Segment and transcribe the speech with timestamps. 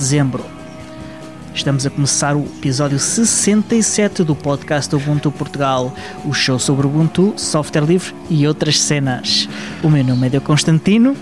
[0.00, 0.42] dezembro.
[1.54, 7.84] Estamos a começar o episódio 67 do podcast Ubuntu Portugal, o show sobre Ubuntu, software
[7.84, 9.46] livre e outras cenas.
[9.82, 11.14] O meu nome é Deu Constantino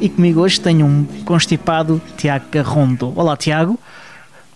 [0.00, 3.12] e comigo hoje tenho um constipado Tiago Garrondo.
[3.16, 3.76] Olá, Tiago.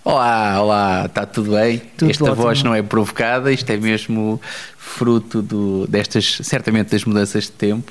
[0.05, 1.83] Olá, olá, está tudo bem?
[1.97, 2.43] Tudo Esta ótimo.
[2.43, 4.41] voz não é provocada, isto é mesmo
[4.79, 7.91] fruto do, destas, certamente das mudanças de tempo.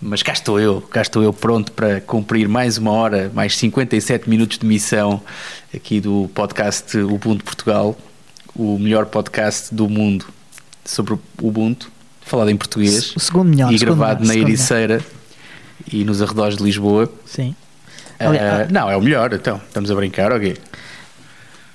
[0.00, 4.28] Mas cá estou eu, cá estou eu pronto para cumprir mais uma hora, mais 57
[4.28, 5.20] minutos de missão
[5.74, 7.96] aqui do podcast Ubuntu Portugal,
[8.54, 10.26] o melhor podcast do mundo
[10.84, 11.90] sobre o Ubuntu,
[12.22, 13.72] falado em português O segundo melhor.
[13.72, 15.04] e segundo gravado melhor, na Ericeira
[15.92, 17.10] e nos arredores de Lisboa.
[17.24, 17.54] Sim.
[18.18, 18.38] Ali-
[18.72, 20.56] não, é o melhor, então, estamos a brincar, ok?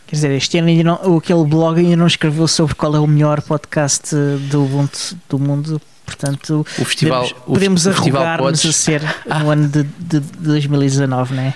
[0.07, 3.05] Quer dizer, este ano ainda não, aquele blog ainda não escreveu sobre qual é o
[3.07, 4.15] melhor podcast
[4.49, 5.81] do Ubuntu do mundo.
[6.07, 9.01] Portanto, O festival- podemos, o podemos festival arrogar-nos a ser
[9.41, 11.53] no ano de, de 2019, não é?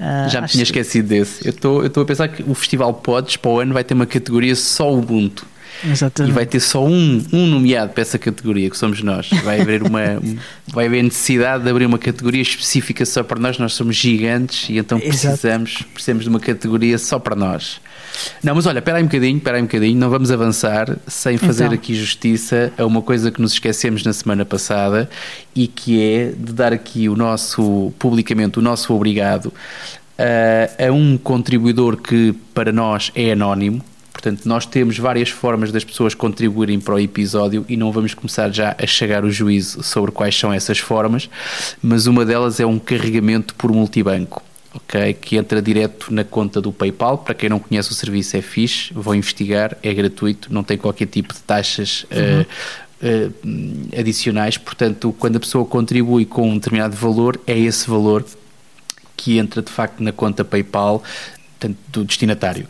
[0.00, 1.46] Ah, Já me tinha que- esquecido desse.
[1.46, 1.50] Eu
[1.86, 4.92] estou a pensar que o Festival Pods para o ano vai ter uma categoria só
[4.92, 5.46] Ubuntu.
[5.84, 6.32] E Exatamente.
[6.32, 9.28] vai ter só um, um nomeado para essa categoria, que somos nós.
[9.44, 10.36] Vai haver uma um-
[10.72, 13.58] vai haver necessidade de abrir uma categoria específica só para nós.
[13.58, 15.10] Nós somos gigantes e então Exato.
[15.36, 17.80] precisamos, precisamos de uma categoria só para nós.
[18.42, 21.36] Não, mas olha, espera aí um bocadinho, espera aí um bocadinho, não vamos avançar sem
[21.38, 21.74] fazer Então.
[21.74, 25.08] aqui justiça a uma coisa que nos esquecemos na semana passada
[25.54, 29.52] e que é de dar aqui o nosso, publicamente, o nosso obrigado
[30.18, 33.82] a, a um contribuidor que para nós é anónimo.
[34.12, 38.50] Portanto, nós temos várias formas das pessoas contribuírem para o episódio e não vamos começar
[38.50, 41.28] já a chegar o juízo sobre quais são essas formas,
[41.82, 44.42] mas uma delas é um carregamento por multibanco.
[44.74, 45.14] Ok?
[45.14, 47.18] Que entra direto na conta do PayPal.
[47.18, 48.92] Para quem não conhece o serviço, é fixe.
[48.92, 52.44] Vão investigar, é gratuito, não tem qualquer tipo de taxas eh,
[53.02, 53.30] eh,
[53.98, 54.58] adicionais.
[54.58, 58.24] Portanto, quando a pessoa contribui com um determinado valor, é esse valor
[59.16, 61.02] que entra de facto na conta PayPal
[61.58, 62.66] portanto, do destinatário.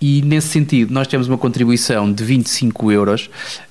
[0.00, 3.26] E nesse sentido, nós temos uma contribuição de 25 euros.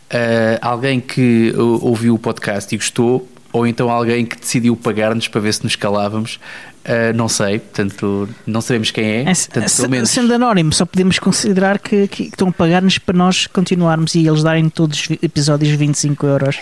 [0.06, 5.28] Uh, alguém que uh, ouviu o podcast e gostou, ou então alguém que decidiu pagar-nos
[5.28, 6.40] para ver se nos calávamos,
[6.86, 9.22] uh, não sei, portanto, não sabemos quem é.
[9.22, 13.18] É, portanto, se- menos- Sendo anónimo, só podemos considerar que, que estão a pagar-nos para
[13.18, 16.58] nós continuarmos e eles darem todos os episódios 25 euros.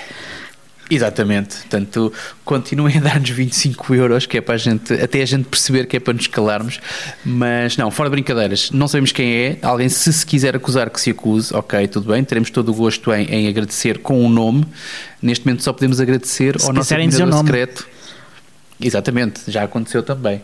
[0.89, 2.11] Exatamente, portanto,
[2.43, 5.95] continuem a dar-nos 25 euros, que é para a gente, até a gente perceber que
[5.95, 6.79] é para nos calarmos,
[7.25, 10.99] mas não, fora de brincadeiras, não sabemos quem é, alguém se se quiser acusar que
[10.99, 14.65] se acuse, ok, tudo bem, teremos todo o gosto em, em agradecer com um nome,
[15.21, 17.47] neste momento só podemos agradecer Se ao nosso o admirador nome.
[17.47, 17.87] secreto,
[18.79, 20.41] exatamente, já aconteceu também.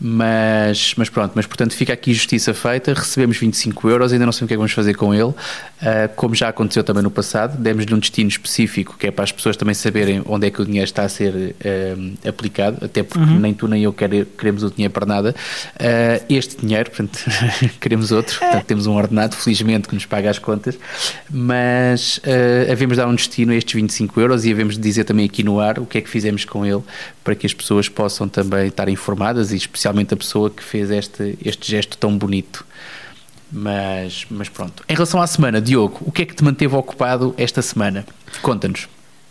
[0.00, 2.92] Mas, mas pronto, mas portanto fica aqui justiça feita.
[2.92, 5.32] Recebemos 25 euros, ainda não sei o que é que vamos fazer com ele.
[5.80, 9.32] Ah, como já aconteceu também no passado, demos-lhe um destino específico que é para as
[9.32, 13.24] pessoas também saberem onde é que o dinheiro está a ser ah, aplicado, até porque
[13.32, 15.34] nem tu nem eu quer- queremos o dinheiro para nada.
[15.78, 17.18] Ah, este dinheiro, portanto,
[17.80, 20.76] queremos outro, portanto, temos um ordenado, felizmente, que nos paga as contas,
[21.30, 25.04] mas ah, havemos de dar um destino a estes 25 euros e havemos de dizer
[25.04, 26.82] também aqui no ar o que é que fizemos com ele
[27.22, 31.38] para que as pessoas possam também estar informadas e especialmente a pessoa que fez este,
[31.44, 32.64] este gesto tão bonito.
[33.52, 34.82] Mas, mas pronto.
[34.88, 38.04] Em relação à semana, Diogo, o que é que te manteve ocupado esta semana?
[38.42, 38.88] Conta-nos.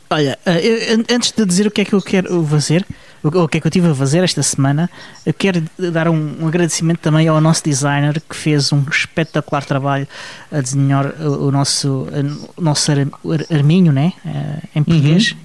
[0.09, 2.85] Olha, eh, antes de dizer o que é que eu quero fazer,
[3.23, 4.89] o o que é que eu tive a fazer esta semana,
[5.25, 10.07] eu quero dar um, agradecimento também ao nosso designer que fez um espetacular trabalho
[10.51, 12.07] a desenhar o, nosso,
[12.55, 14.13] o nosso ar- ar- arminho, né?
[14.25, 15.35] Eh, em português.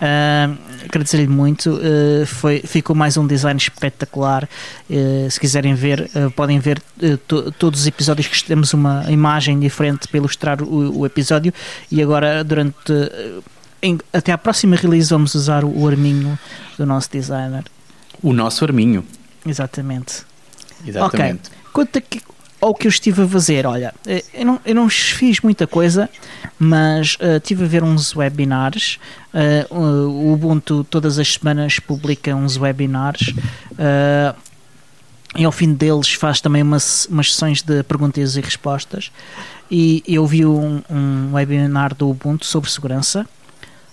[0.00, 0.50] Ah,
[0.84, 1.78] Agradecer-lhe muito.
[1.82, 4.48] eh, foi, ficou mais um design espetacular.
[4.90, 6.80] Eh, se quiserem ver, eh, podem ver
[7.26, 11.52] to- todos os episódios que temos uma imagem diferente para ilustrar o, o episódio.
[11.90, 12.74] E agora, durante.
[13.82, 16.38] em- até à próxima release, vamos usar o, o arminho
[16.78, 17.64] do nosso designer.
[18.22, 19.04] O nosso arminho.
[19.46, 20.22] Exatamente.
[20.86, 21.50] Exatamente.
[21.72, 22.20] Quanto a que-
[22.64, 26.08] ao que eu estive a fazer, olha, eh, eu não, eu não fiz muita coisa,
[26.58, 28.98] mas eh, estive a ver uns webinars.
[29.32, 33.34] eh, o Ubuntu todas as semanas publica uns webinars.
[33.78, 34.34] eh,
[35.36, 39.10] e ao fim deles faz também umas, umas sessões de perguntas e respostas.
[39.70, 43.26] E eu vi um, um webinar do Ubuntu sobre segurança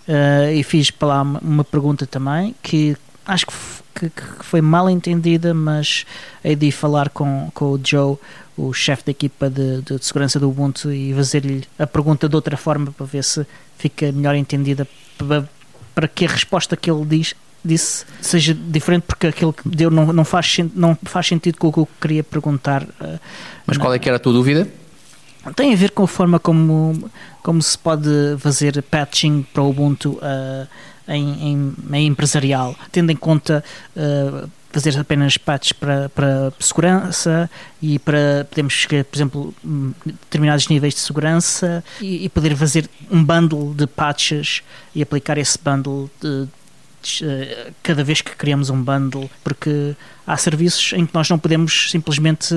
[0.07, 2.95] eh, e fiz para lá uma, pergunta também que
[3.25, 3.53] acho que,
[3.95, 6.05] que- que foi mal entendida, mas
[6.43, 8.17] hei de falar com, com o Joe,
[8.57, 12.57] o chefe da equipa de, de segurança do Ubuntu, e fazer-lhe a pergunta de outra
[12.57, 13.45] forma para ver se
[13.77, 14.87] fica melhor entendida
[15.17, 15.49] para,
[15.95, 20.11] para que a resposta que ele diz disse seja diferente porque aquilo que deu não,
[20.11, 23.19] não, faz, não faz sentido com o que eu queria perguntar eh,
[23.67, 24.67] Mas qual é que era a tua dúvida?
[25.55, 27.09] tem a ver com a forma como,
[27.41, 28.09] como se pode
[28.39, 30.67] fazer patching para o Ubuntu eh,
[31.07, 33.63] em, em, em empresarial, tendo em conta
[33.95, 37.49] eh, fazer apenas patches para, para segurança
[37.81, 39.53] e para podemos escolher, por exemplo,
[40.05, 44.63] determinados níveis de segurança e, e poder fazer um bundle de patches
[44.95, 46.47] e aplicar esse bundle de,
[47.81, 49.95] cada vez que criamos um bundle, porque
[50.25, 52.55] há serviços em que nós não podemos simplesmente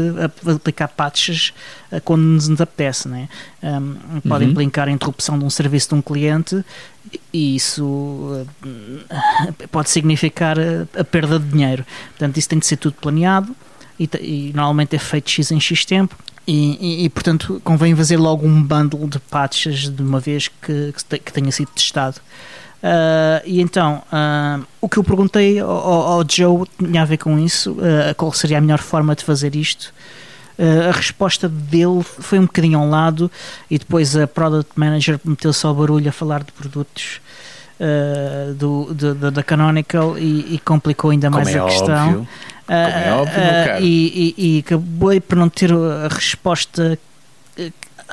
[0.55, 1.53] aplicar patches
[1.91, 3.29] eh, quando nos apetece, né?
[3.63, 4.53] um, podem uhum.
[4.53, 6.65] implicar a interrupção de um serviço de um cliente
[7.33, 8.47] e isso
[9.11, 11.85] eh, pode significar a, perda de dinheiro.
[12.11, 13.55] Portanto, isso tem de ser tudo planeado
[13.99, 16.17] e, e normalmente é feito X em X tempo.
[16.47, 20.93] E, e, e, portanto convém fazer logo um bundle de patches de uma vez que,
[21.25, 22.21] que tenha sido testado.
[22.85, 27.39] Uh, e então, uh, o que eu perguntei ao, ao, Joe tinha a ver com
[27.39, 29.91] isso, uh, qual seria a melhor forma de fazer isto.
[30.59, 33.31] a resposta dele foi um bocadinho ao lado
[33.71, 37.21] e depois a Product Manager meteu-se ao barulho a falar de produtos
[38.57, 38.95] do,
[39.33, 42.09] da Canonical e, e, complicou ainda mais Como a é questão.
[42.09, 42.29] Óbvio.
[42.67, 46.99] Como é óbvio, e, e, e acabei por não ter a resposta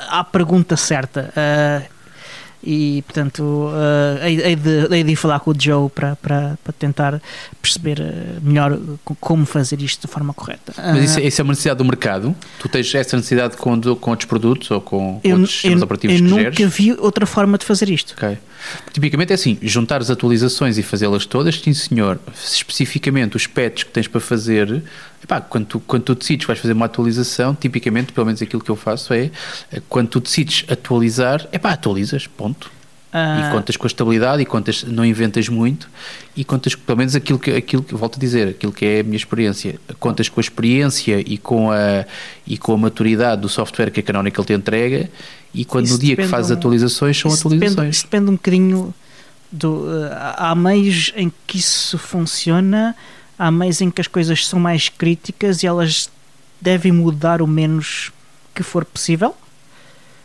[0.08, 1.32] à pergunta certa.
[1.36, 2.01] Uh,
[2.62, 7.20] e portanto uh, hei, de, hei de falar com o Joe para, para, para tentar
[7.60, 8.78] perceber eh, melhor
[9.20, 10.72] como fazer isto de forma correta.
[10.76, 12.34] Mas isso, é, isso é uma necessidade do mercado?
[12.58, 16.16] Tu tens essa necessidade com, com outros produtos ou com, eu, outros sistemas eu, operativos
[16.16, 16.74] eu que nunca geres?
[16.74, 18.14] vi outra forma de fazer isto.
[18.16, 18.38] Ok.
[18.92, 23.90] Tipicamente é assim, juntar as atualizações e fazê-las todas, sim senhor, especificamente os patches que
[23.90, 24.82] tens para fazer,
[25.22, 28.62] epá, quando, tu, quando tu decides que vais fazer uma atualização, tipicamente, pelo menos aquilo
[28.62, 29.30] que eu faço é,
[29.88, 32.70] quando tu decides atualizar, epá, atualizas, ponto.
[33.14, 35.86] E contas com a estabilidade e contas, não inventas muito
[36.34, 39.02] e contas, pelo menos aquilo que, aquilo que volto a dizer, aquilo que é a
[39.02, 42.06] minha experiência, contas com a experiência e com a,
[42.46, 45.10] e com a maturidade do software que a Canonical te entrega
[45.52, 47.74] e quando isso no dia que fazes um, atualizações são atualizações.
[47.74, 48.94] Depende, isso depende um bocadinho
[49.50, 49.72] do.
[49.72, 50.08] Uh,
[50.38, 52.96] há meios em que isso funciona,
[53.42, 56.08] há meios em que as coisas são mais críticas e elas
[56.60, 58.12] devem mudar o menos
[58.54, 59.30] que for possível.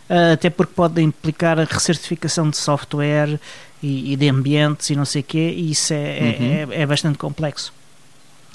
[0.08, 3.40] Uh, até porque pode implicar a recertificação de software
[3.82, 6.74] e, e, de ambientes e não sei o quê, e isso é, é uhum.
[6.74, 7.74] é, é, bastante complexo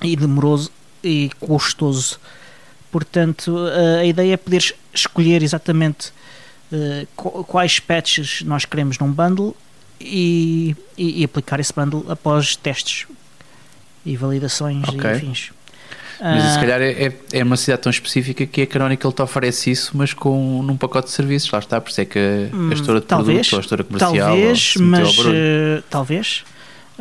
[0.00, 0.70] e demoroso
[1.02, 2.20] e custoso.
[2.90, 6.12] Portanto, uh, a ideia é poder escolher exatamente
[6.70, 9.56] uh, quais patches nós queremos num bundle
[10.00, 13.06] e, e, e, aplicar esse bundle após testes
[14.04, 15.10] e validações okay.
[15.10, 15.50] e afins.
[16.20, 16.60] Mas se ah.
[16.60, 20.12] calhar é, é, é uma cidade tão específica que a Canonical te oferece isso, mas
[20.14, 23.06] com, num pacote de serviços, lá está, por isso é que a, a gestora de
[23.06, 26.44] talvez, produto ou a gestora comercial talvez, mas uh, talvez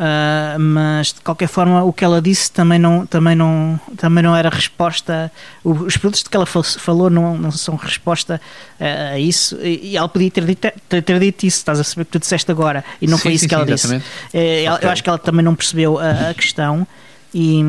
[0.01, 4.35] Uh, mas de qualquer forma o que ela disse também não, também não, também não
[4.35, 5.31] era resposta.
[5.63, 8.41] Os produtos de que ela falou não, não são resposta
[8.79, 9.59] a, a isso.
[9.61, 12.49] E, ela podia ter dito, ter, ter, dito isso, estás a saber que tu disseste
[12.49, 14.03] agora, e não sim, foi isso sim, que ela sim, disse.
[14.33, 14.87] É, okay.
[14.87, 16.87] Eu acho que ela também não percebeu a, a questão
[17.31, 17.63] e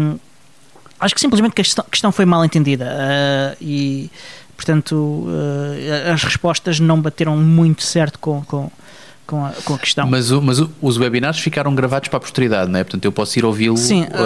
[0.99, 2.87] acho que simplesmente a questão, a questão foi mal entendida.
[2.87, 4.11] Uh, e
[4.57, 8.71] portanto uh, as respostas não bateram muito certo com, com
[9.33, 10.07] com a, com a questão.
[10.07, 12.85] Mas, o, mas o, os webinars ficaram gravados para a posteridade, não é?
[12.85, 13.79] Portanto, eu posso ir ouvi-lo,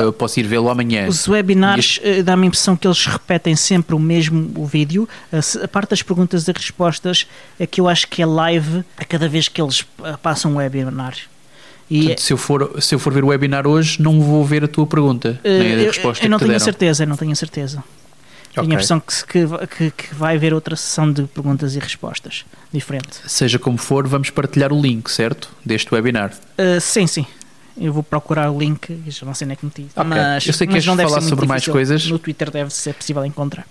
[0.02, 1.06] eu posso ir vê-lo amanhã.
[1.06, 2.08] Os webinars este...
[2.08, 5.08] Eh, dá-me a impressão que eles repetem sempre o mesmo o vídeo.
[5.62, 9.28] A, parte das perguntas e respostas é que eu acho que é live a cada
[9.28, 11.14] vez que eles eh, passam um webinar.
[11.88, 14.64] E Portanto, se, eu for, se eu for ver o webinar hoje, não vou ver
[14.64, 16.64] a tua pergunta, uh, nem a resposta eu, eu não tenho deram.
[16.64, 17.84] certeza, eu não tenho certeza.
[18.62, 19.46] Tenho a impressão que,
[19.76, 23.20] que, que, vai haver outra sessão de perguntas e respostas diferente.
[23.26, 25.50] Seja como for, vamos partilhar o link, certo?
[25.64, 26.32] Deste webinar.
[26.58, 27.26] Uh, sim, sim.
[27.78, 29.86] Eu vou procurar o link, já não sei nem é que meti.
[29.94, 30.04] Okay.
[30.04, 32.06] Mas, eu sei que queres falar sobre mais coisas.
[32.06, 33.66] No Twitter deve ser possível encontrar.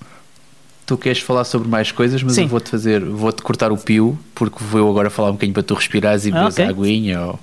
[0.85, 2.43] Tu queres falar sobre mais coisas, mas sim.
[2.43, 5.73] eu vou-te fazer, vou-te cortar o pio, porque vou agora falar um bocadinho para tu
[5.73, 6.65] respirares e beberes okay.
[6.65, 7.39] a aguinha ou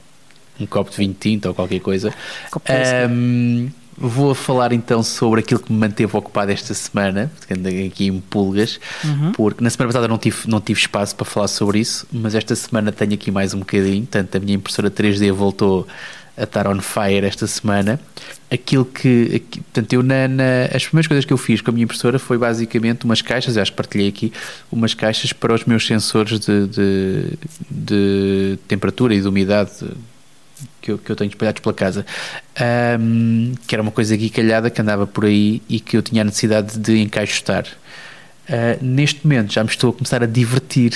[0.61, 2.15] um copo de vinho tinto ou qualquer coisa.
[3.11, 8.21] Um, Vou falar então sobre aquilo que me manteve ocupado esta semana, andei aqui em
[8.21, 9.33] pulgas, uhum.
[9.33, 12.57] porque na semana passada não tive, não tive espaço para falar sobre isso, mas esta
[12.57, 14.07] semana tenho aqui mais um bocadinho.
[14.07, 15.87] Tanto a minha impressora 3D voltou
[16.37, 18.01] a estar on fire esta semana.
[18.51, 21.73] Aquilo que, aqui, portanto, eu na, na, as primeiras coisas que eu fiz com a
[21.73, 24.33] minha impressora foi basicamente umas caixas, acho que partilhei aqui,
[24.71, 27.39] umas caixas para os meus sensores de, de,
[27.71, 29.71] de temperatura e de umidade
[30.83, 32.05] que eu, que eu tenho espalhados pela casa,
[33.01, 36.25] um, que era uma coisa guicalhada que andava por aí e que eu tinha a
[36.25, 37.65] necessidade de encaixotar.
[38.49, 40.93] Uh, neste momento já me estou a começar a divertir,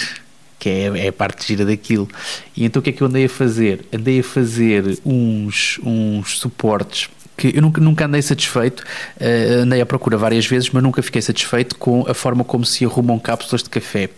[0.59, 2.09] que é, é a parte gira daquilo.
[2.57, 3.87] E então o que é que eu andei a fazer?
[3.93, 8.83] Andei a fazer uns, uns suportes que eu nunca, nunca andei satisfeito,
[9.21, 12.85] uh, andei à procura várias vezes, mas nunca fiquei satisfeito com a forma como se
[12.85, 14.09] arrumam cápsulas de café.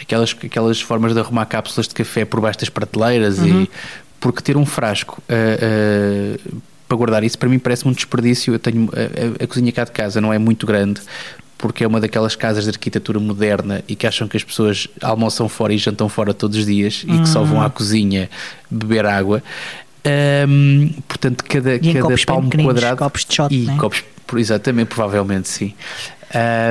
[0.00, 3.62] Aquelas, aquelas formas de arrumar cápsulas de café por baixo das prateleiras uhum.
[3.62, 3.70] e
[4.20, 8.54] porque ter um frasco uh, uh, para guardar isso, para mim parece um desperdício.
[8.54, 11.00] Eu tenho a, a, a cozinha cá de casa não é muito grande,
[11.58, 15.48] porque é uma daquelas casas de arquitetura moderna e que acham que as pessoas almoçam
[15.48, 18.30] fora e jantam fora todos os dias e que só vão à cozinha
[18.70, 19.42] beber água.
[20.48, 22.96] Um, portanto, cada, E cada palmo quadrado.
[22.96, 23.76] copos de shot, e né?
[23.76, 24.04] copos,
[24.36, 25.74] exatamente, provavelmente sim.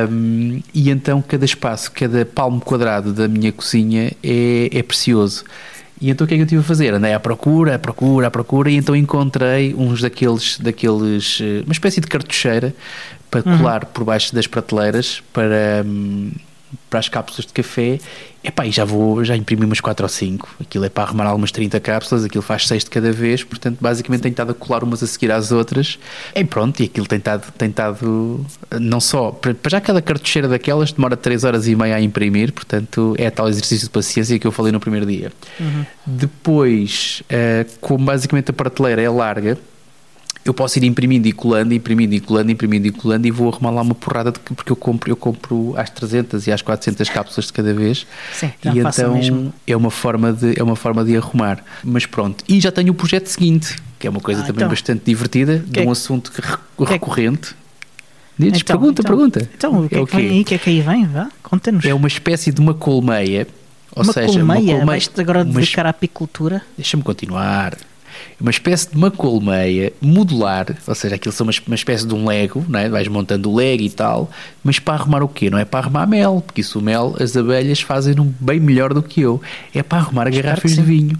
[0.09, 5.43] Um, e então cada espaço, cada palmo quadrado da minha cozinha é, é precioso.
[5.99, 6.93] E então o que é que eu tive a fazer?
[6.93, 11.73] Andei à procura, à procura, à procura, e então encontrei uns daqueles, daqueles eh, uma
[11.73, 12.73] espécie de cartucheira
[13.31, 16.31] para colar por baixo das prateleiras para, hum,
[16.89, 17.99] para as cápsulas de café.
[18.43, 20.55] Epá, e já vou, já imprimi umas 4 ou 5.
[20.61, 24.21] Aquilo é para arrumar algumas 30 cápsulas, aquilo faz 6 de cada vez, portanto, basicamente
[24.21, 25.99] tenho estado a colar umas a seguir às outras.
[26.33, 28.45] E pronto, e aquilo tem estado, tem estado
[28.79, 33.15] não só, para já cada cartucheira daquelas demora 3 horas e meia a imprimir, portanto,
[33.17, 35.31] é tal exercício de paciência que eu falei no primeiro dia.
[36.05, 39.57] Depois, eh, como basicamente a prateleira é larga,
[40.49, 43.71] eu posso ir imprimindo e colando, imprimindo e colando, imprimindo e colando e vou arrumar
[43.71, 47.47] lá uma porrada de, porque eu compro, eu compro às 300 e às 400 cápsulas
[47.47, 48.05] de cada vez.
[48.33, 49.53] Sim, e então mesmo.
[49.65, 51.63] é uma forma de é uma forma de arrumar.
[51.83, 54.69] Mas pronto, e já tenho o projeto seguinte, que é uma coisa Ah, também então.
[54.69, 57.55] bastante divertida, Que é de um que- assunto que é recorrente.
[58.39, 59.49] Dizes, Então, pergunta, então, pergunta.
[59.55, 60.41] Então, o que é, É que vem aí?
[60.41, 61.05] O que é que aí vem?
[61.07, 61.83] Vá, conta-nos.
[61.85, 63.47] É uma espécie de uma colmeia,
[63.95, 64.43] ou uma seja, colmeia?
[64.43, 66.61] uma colmeia, Vais-te agora dedicar à apicultura?
[66.77, 67.75] Deixa-me continuar.
[68.39, 72.27] Uma espécie de uma colmeia modular, ou seja, aquilo são uma, uma espécie de um
[72.27, 72.89] Lego, não é?
[72.89, 74.29] vais montando o Lego e tal,
[74.63, 75.49] mas para arrumar o quê?
[75.49, 79.01] Não é para arrumar mel, porque isso o mel, as abelhas fazem bem melhor do
[79.01, 79.41] que eu.
[79.73, 81.17] É para arrumar Espero garrafas de vinho.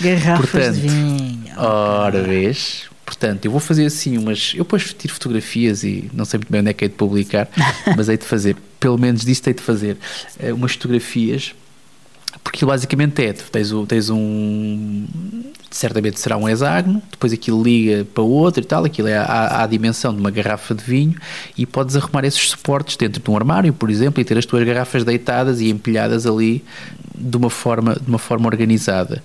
[0.00, 1.44] Garrafas Portanto, de vinho.
[1.56, 2.90] Ora, vês?
[3.04, 4.52] Portanto, eu vou fazer assim umas.
[4.54, 7.48] Eu depois tiro fotografias e não sei muito bem onde é que hei de publicar,
[7.96, 9.96] mas hei de fazer, pelo menos disto hei de fazer,
[10.38, 11.52] eh, umas fotografias,
[12.42, 15.06] porque basicamente é: tens, tens um.
[15.70, 19.66] Certamente será um hexágono, depois aquilo liga para outro e tal, aquilo é à, à
[19.68, 21.14] dimensão de uma garrafa de vinho
[21.56, 24.66] e podes arrumar esses suportes dentro de um armário, por exemplo, e ter as tuas
[24.66, 26.64] garrafas deitadas e empilhadas ali
[27.16, 29.22] de uma forma, de uma forma organizada.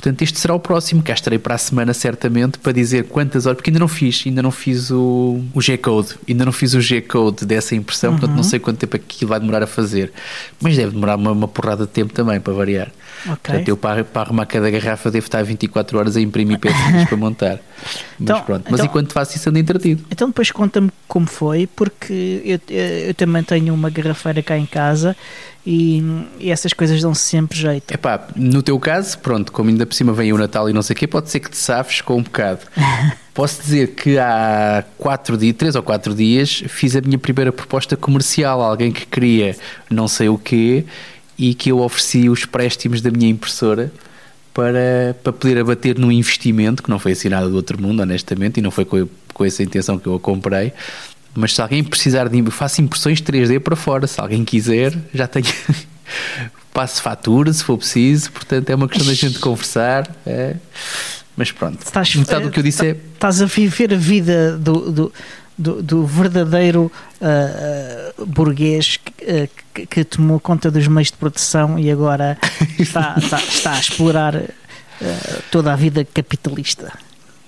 [0.00, 3.56] Portanto, este será o próximo, cá estarei para a semana certamente para dizer quantas horas,
[3.56, 7.44] porque ainda não fiz, ainda não fiz o, o G-Code, ainda não fiz o G-Code
[7.44, 10.10] dessa impressão, portanto não sei quanto tempo é aquilo vai demorar a fazer,
[10.58, 12.88] mas deve demorar uma, uma porrada de tempo também para variar.
[13.26, 13.36] Ok.
[13.42, 17.16] Portanto, eu para, para arrumar cada garrafa devo estar 24 horas a imprimir peças para
[17.18, 17.58] montar.
[17.82, 20.02] Mas Então- pronto, mas então- enquanto faço isso ando entretido.
[20.10, 24.64] Então depois conta-me como foi, porque eu, eu, eu também tenho uma garrafeira cá em
[24.64, 25.14] casa
[25.66, 26.02] e,
[26.38, 27.92] e essas coisas dão-se sempre jeito.
[27.92, 30.94] Epá, no teu caso, pronto, como ainda por cima vem o Natal e não sei
[30.94, 32.60] o quê, pode ser que te safes com um bocado.
[33.34, 37.96] Posso dizer que há quatro dias, três ou quatro dias, fiz a minha primeira proposta
[37.96, 39.56] comercial a alguém que queria
[39.88, 40.84] não sei o quê
[41.38, 43.92] e que eu ofereci os préstimos da minha impressora
[44.52, 48.58] para, para poder abater no investimento, que não foi assim nada do outro mundo, honestamente,
[48.58, 50.72] e não foi com, com essa intenção que eu a comprei.
[51.34, 52.42] Mas se alguém precisar de.
[52.50, 55.46] Faço impressões 3D para fora, se alguém quiser, já tenho.
[56.72, 60.08] Passo fatura se for preciso, portanto é uma questão da gente conversar.
[60.26, 60.56] é.
[61.36, 62.90] Mas pronto, Estás- metade do que eu disse é.
[62.90, 65.12] Estás a viver a vida do, do,
[65.56, 71.78] do, do verdadeiro ah, burguês que, ah, que- que tomou conta dos meios de produção
[71.78, 72.36] e agora
[72.78, 74.34] está, está, está a explorar
[75.50, 76.92] toda a vida capitalista.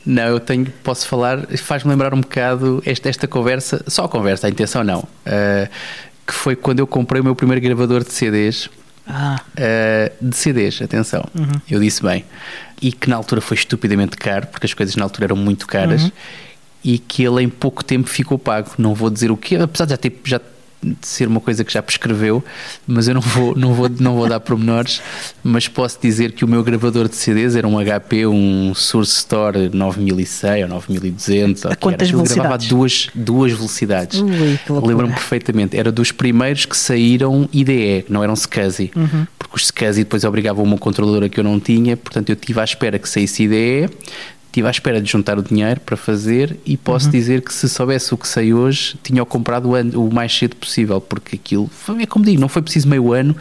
[0.04, 4.46] Não, eu tenho, posso falar, faz-me lembrar um bocado esta, esta conversa, só a conversa,
[4.46, 5.68] a intenção não, eh,
[6.26, 8.68] que foi quando eu comprei o meu primeiro gravador de CDs,
[9.06, 11.60] Ah, eh, de CDs, atenção, Uhum.
[11.70, 12.24] eu disse bem,
[12.80, 16.02] e que na altura foi estupidamente caro, porque as coisas na altura eram muito caras,
[16.04, 16.10] Uhum.
[16.84, 18.70] e que ele em pouco tempo ficou pago.
[18.78, 20.40] Não vou dizer o que, apesar de já ter já
[20.82, 22.42] de ser uma coisa que já prescreveu,
[22.86, 25.00] mas eu não vou, não vou, não vou dar pormenores,
[25.44, 29.70] mas posso dizer que o meu gravador de CDs era um HP, um Source Store
[29.72, 31.76] 9100 ou 9200, ou A era.
[31.80, 32.68] quantas Aquilo gravava a velocidades?
[32.68, 34.20] duas, duas velocidades.
[34.20, 39.26] Lembro-me perfeitamente, era dos primeiros que saíram IDE, não eram SCSI, Uhum.
[39.38, 42.64] porque os SCSI depois obrigavam uma controladora que eu não tinha, portanto eu estive à
[42.64, 43.88] espera que saísse IDE,
[44.52, 47.12] estive à espera de juntar o dinheiro para fazer e posso Uhum.
[47.12, 51.36] dizer que se soubesse o que sei hoje, tinha-o comprado o, mais cedo possível, porque
[51.36, 53.34] aquilo, foi, é como digo, não foi preciso meio ano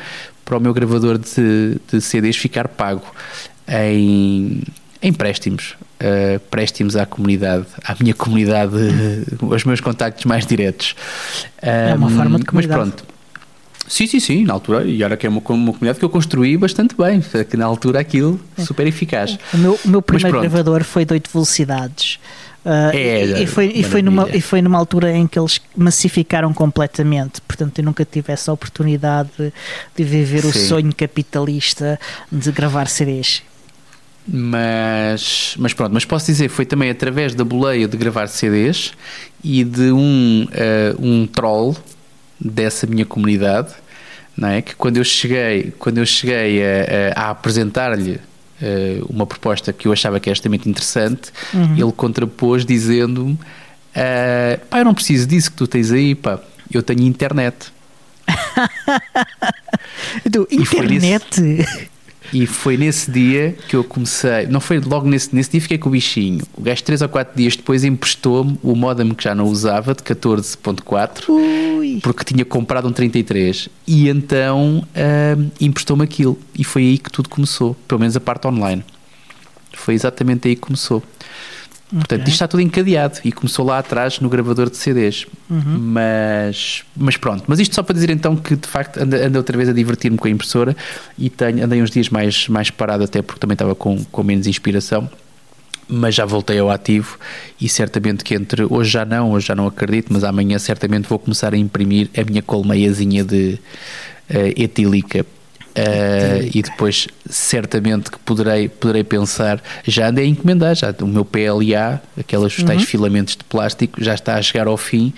[0.45, 3.03] para o meu gravador de, de CDs ficar pago
[3.67, 4.61] em,
[5.01, 5.75] em préstimos.
[6.01, 8.73] Uh, préstimos à comunidade, à minha comunidade,
[9.41, 10.95] aos meus contactos mais diretos.
[11.61, 12.81] É uma Um, forma de Mas comunidade.
[12.81, 13.10] pronto.
[13.87, 16.55] Sim, sim, sim, na altura, e olha que é uma, uma comunidade que eu construí
[16.57, 19.37] bastante bem, que na altura aquilo super eficaz.
[19.53, 22.19] O meu, o meu primeiro gravador foi de 8 velocidades.
[22.63, 25.59] Ah, É, e, e foi, e, foi numa, e foi numa altura em que eles
[25.75, 27.41] massificaram completamente.
[27.41, 29.51] Portanto, eu nunca tive essa oportunidade de,
[29.95, 30.67] de viver o Sim.
[30.67, 31.99] sonho capitalista
[32.31, 33.41] de gravar CDs.
[34.27, 38.91] Mas, mas pronto, mas posso dizer, foi também através da boleia de gravar CDs
[39.43, 41.75] e de um, uh, um troll
[42.43, 43.73] dessa minha comunidade,
[44.35, 44.61] não é?
[44.61, 49.87] Que quando eu cheguei, quando eu cheguei a, a, a apresentar-lhe uh, uma proposta que
[49.87, 51.75] eu achava que era extremamente interessante, uhum.
[51.75, 53.39] ele contrapôs dizendo-me: uh,
[54.69, 56.39] pá, eu não preciso disso que tu tens aí, pá,
[56.71, 57.71] eu tenho internet.
[60.51, 61.89] internet?
[62.33, 64.47] E foi nesse dia que eu comecei.
[64.47, 66.43] Não foi logo nesse, nesse dia, fiquei com o bichinho.
[66.53, 70.01] O gajo, 3 ou 4 dias depois, emprestou-me o modem que já não usava, de
[70.01, 73.69] 14.4, porque tinha comprado um 33.
[73.85, 76.39] E então uh, emprestou-me aquilo.
[76.57, 78.83] E foi aí que tudo começou, pelo menos a parte online.
[79.73, 81.03] Foi exatamente aí que começou.
[81.91, 85.27] Portanto, isto está tudo encadeado e começou lá atrás no gravador de CDs.
[85.49, 85.77] Uhum.
[85.77, 89.67] Mas, mas pronto, mas isto só para dizer então que de facto ando, outra vez
[89.67, 90.75] a divertir-me com a impressora
[91.17, 94.47] e tenho, andei uns dias mais, mais parado até porque também estava com, com menos
[94.47, 95.09] inspiração.
[95.93, 97.19] Mas já voltei ao ativo
[97.59, 101.19] e certamente que entre hoje já não, hoje já não acredito, mas amanhã certamente vou
[101.19, 103.59] começar a imprimir a minha colmeiazinha de
[104.29, 105.25] uh, etílica
[105.71, 111.23] Uh, e depois certamente que poderei, poderei pensar, já andei a encomendar, já o meu
[111.23, 112.65] PLA, aqueles uhum.
[112.65, 115.13] tais filamentos de plástico, já está a chegar ao fim,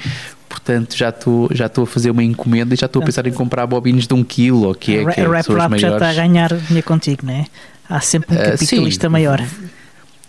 [0.47, 3.33] portanto já estou, já estou a fazer uma encomenda e já estou a pensar em
[3.33, 6.13] comprar bobines de um quilo, que é, que é, a Rap Rap já está a
[6.13, 7.45] ganhar dinheiro contigo, não é?
[7.89, 9.43] Há sempre um uh, capitalista sim, maior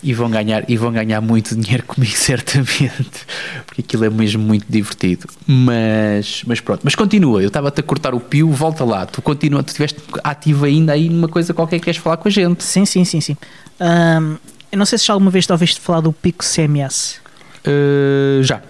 [0.04, 3.26] e vão ganhar e vão ganhar muito dinheiro comigo certamente.
[3.66, 5.26] Porque aquilo é mesmo muito divertido.
[5.46, 6.82] Mas mas pronto.
[6.84, 7.42] Mas continua.
[7.42, 9.06] Eu estava a cortar o pio volta lá.
[9.06, 12.30] Tu continua tu estiveste ativo ainda aí numa coisa qualquer que queres falar com a
[12.30, 12.62] gente.
[12.62, 13.36] Sim sim sim sim.
[13.80, 14.36] Um,
[14.71, 17.25] eu não sei se já alguma vez ouviste falar do Pico CMS
[17.67, 18.62] uh, já.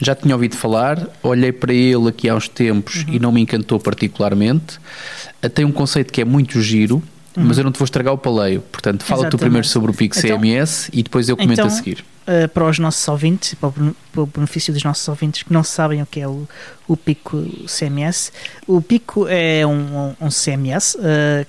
[0.00, 3.14] Já tinha ouvido falar, olhei para ele aqui há uns tempos uhum.
[3.14, 4.80] e não me encantou particularmente.
[5.54, 7.00] Tem um conceito que é muito giro,
[7.36, 7.44] Uhum.
[7.46, 8.60] Mas eu não te vou estragar o paleio.
[8.60, 9.30] Portanto, fala Exatamente.
[9.30, 12.04] tu primeiro sobre o Pico então, CMS e depois eu comento então, a seguir.
[12.22, 13.72] Uh, para os nossos ouvintes, para o,
[14.12, 16.46] para o, benefício dos nossos ouvintes que não sabem o que é o,
[16.86, 18.32] o Pico CMS,
[18.66, 19.70] o Pico é um,
[20.10, 20.94] um, um CMS.
[20.94, 21.46] Uh,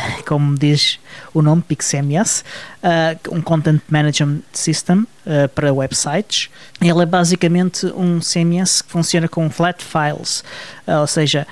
[0.26, 0.98] como diz
[1.32, 2.44] o nome, PixMS,
[2.82, 6.48] uh, um Content Management System uh, para websites.
[6.80, 10.44] Ele é basicamente um CMS que funciona com flat files,
[10.86, 11.46] uh, ou seja,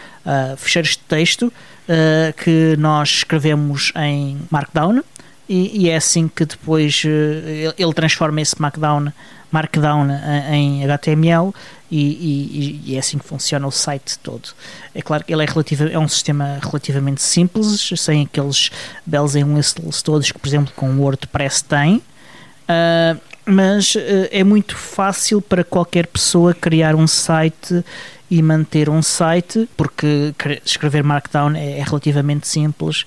[0.58, 1.52] fecheiros de texto
[1.88, 5.02] uh, que nós escrevemos em Markdown
[5.48, 9.12] e, e é assim que depois uh, ele transforma esse Markdown,
[9.50, 10.08] Markdown
[10.52, 11.52] em HTML
[11.90, 14.50] e, e, e, é assim que funciona o site todo.
[14.94, 18.70] É claro que ele é, relativa, é um sistema relativamente simples, sem aqueles
[19.06, 24.44] bells and whistles todos que, por exemplo, com o WordPress tem, uh, mas uh, é
[24.44, 27.82] muito fácil para qualquer pessoa criar um site
[28.30, 33.06] e manter um site, porque escrever Markdown é, é relativamente simples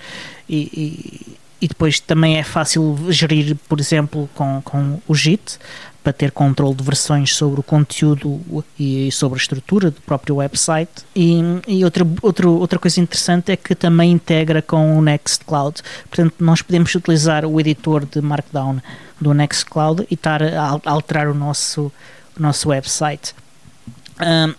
[0.49, 5.59] e, e, depois também é fácil gerir, por exemplo, com, com o JIT,
[6.03, 10.91] para ter controle de versões sobre o conteúdo e sobre a estrutura do próprio website.
[11.15, 15.81] E, e outra, outra, coisa interessante é que também integra com o Nextcloud.
[16.09, 18.81] Portanto, nós podemos utilizar o editor de Markdown
[19.19, 21.91] do Nextcloud e estar a alterar o nosso,
[22.35, 23.35] o nosso website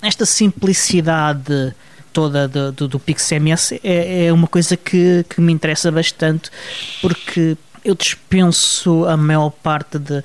[0.00, 1.74] esta simplicidade
[2.12, 6.50] toda do, do, do PixMS é, é uma coisa que, que me interessa bastante
[7.00, 10.22] porque eu dispenso a maior parte de,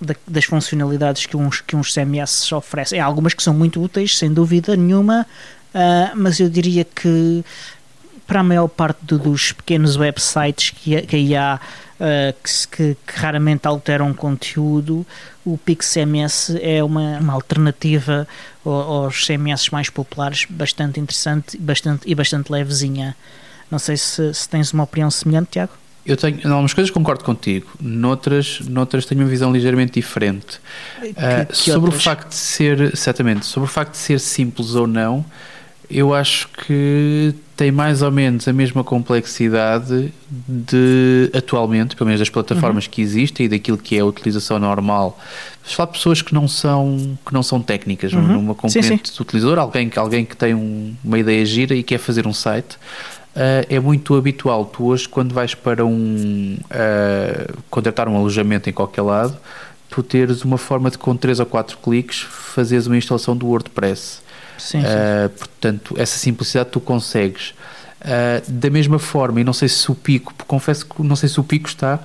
[0.00, 3.00] de, das funcionalidades que uns, que uns CMS oferecem.
[3.00, 5.26] Há algumas que são muito úteis, sem dúvida nenhuma,
[5.74, 7.44] uh, mas eu diria que
[8.26, 11.60] para a maior parte do, dos pequenos websites que, que há
[12.00, 15.06] uh, que, que, raramente alteram conteúdo,
[15.44, 18.26] o PixMS é uma, uma alternativa
[18.64, 23.16] aos CMS mais populares, bastante interessante bastante, e bastante levezinha.
[23.70, 25.72] Não sei se, se tens uma opinião semelhante, Tiago.
[26.06, 30.58] Eu tenho, em algumas coisas concordo contigo, noutras, noutras tenho uma visão ligeiramente diferente.
[31.00, 32.00] Que, uh, que sobre outras?
[32.00, 35.24] o facto de ser, exatamente, sobre o facto de ser simples ou não,
[35.90, 40.12] eu acho que tem mais ou menos a mesma complexidade
[40.46, 42.90] de atualmente, pelo menos das plataformas uhum.
[42.90, 45.18] que existem e daquilo que é a utilização normal.
[45.62, 48.20] Vamos falar de pessoas que não são, que não são técnicas, uhum.
[48.20, 52.26] numa componente do utilizador, alguém, alguém que tem um, uma ideia gira e quer fazer
[52.26, 52.76] um site.
[53.34, 58.72] Uh, é muito habitual tu hoje quando vais para um uh, contratar um alojamento em
[58.72, 59.36] qualquer lado
[59.88, 64.22] tu teres uma forma de com 3 ou 4 cliques fazeres uma instalação do WordPress
[64.58, 64.86] Sim, sim.
[64.86, 67.50] Uh, portanto, essa simplicidade tu consegues.
[68.00, 71.40] Uh, da mesma forma, e não sei se o pico, confesso que não sei se
[71.40, 71.98] o pico está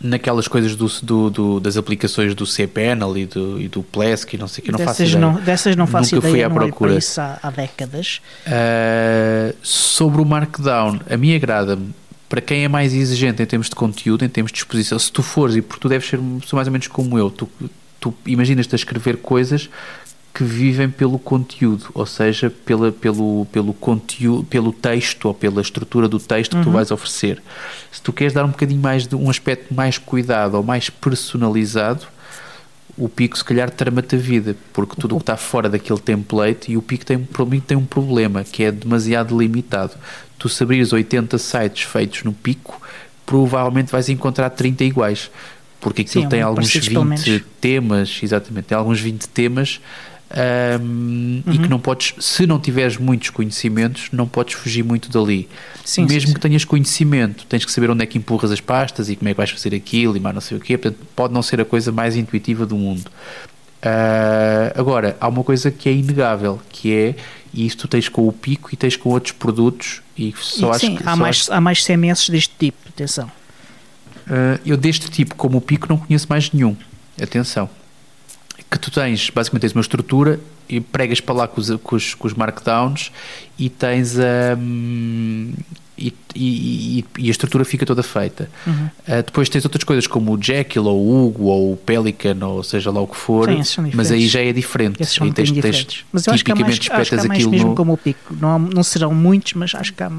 [0.00, 4.38] naquelas coisas do, do, do das aplicações do cPanel e do, e do Plesk e
[4.38, 5.18] não sei que não dessas faço ideia.
[5.18, 6.96] Não, dessas não faço Nunca ideia, fui à procura.
[6.96, 8.20] isso há, há décadas.
[8.46, 11.92] Uh, sobre o Markdown, a mim agrada-me
[12.28, 15.22] para quem é mais exigente em termos de conteúdo, em termos de exposição, se tu
[15.22, 17.48] fores, e porque tu deves ser mais ou menos como eu, tu,
[17.98, 19.70] tu imaginas-te a escrever coisas
[20.38, 26.06] que vivem pelo conteúdo, ou seja, pela, pelo, pelo conteúdo, pelo texto ou pela estrutura
[26.06, 26.60] do texto uhum.
[26.60, 26.76] que tu uhum.
[26.76, 27.42] vais oferecer.
[27.90, 32.06] Se tu queres dar um bocadinho mais de um aspecto mais cuidado ou mais personalizado,
[32.96, 36.70] o pico se calhar trama-te a vida, porque tudo o que está fora daquele template
[36.70, 39.96] e o pico tem, para mim tem um problema, que é demasiado limitado.
[40.38, 42.80] Tu se abrires 80 sites feitos no pico,
[43.26, 45.32] provavelmente vais encontrar 30 iguais,
[45.80, 49.80] porque aquilo Sim, tem alguns 20 temas, exatamente, tem alguns 20 temas
[50.30, 51.54] um, uhum.
[51.54, 55.48] e que não podes, se não tiveres muitos conhecimentos, não podes fugir muito dali.
[55.84, 59.08] Sim, Mesmo sim, que tenhas conhecimento, tens que saber onde é que empurras as pastas
[59.08, 60.76] e como é que vais fazer aquilo e mais não sei o quê.
[60.76, 63.10] Portanto, pode não ser a coisa mais intuitiva do mundo.
[63.78, 67.14] Uh, agora, há uma coisa que é inegável, que é,
[67.54, 70.70] e isso tu tens com o Pico e tens com outros produtos, e só e,
[70.70, 71.08] acho sim, que.
[71.08, 71.52] Há, mais, acho...
[71.52, 73.30] há mais CMS deste tipo, atenção.
[74.26, 76.76] Uh, eu deste tipo, como o Pico, não conheço mais nenhum.
[77.20, 77.70] Atenção
[78.70, 82.14] que tu tens, basicamente tens uma estrutura e pregas para lá com os, com os,
[82.14, 83.10] com os markdowns
[83.58, 84.16] e tens
[84.58, 85.52] um,
[85.96, 88.48] e, e, e, a estrutura fica toda feita.
[88.66, 88.86] Uhum.
[89.08, 92.62] Uh, depois tens outras coisas como o Jekyll ou o Hugo ou o Pelican ou
[92.62, 95.02] seja lá o que for, Sim, mas aí já é diferente.
[95.02, 97.46] Esses são um tens, tens, mas eu acho que há mais, acho que há mais
[97.46, 97.74] mesmo no...
[97.74, 98.36] como o Pico.
[98.38, 100.10] Não, não serão muitos, mas acho que há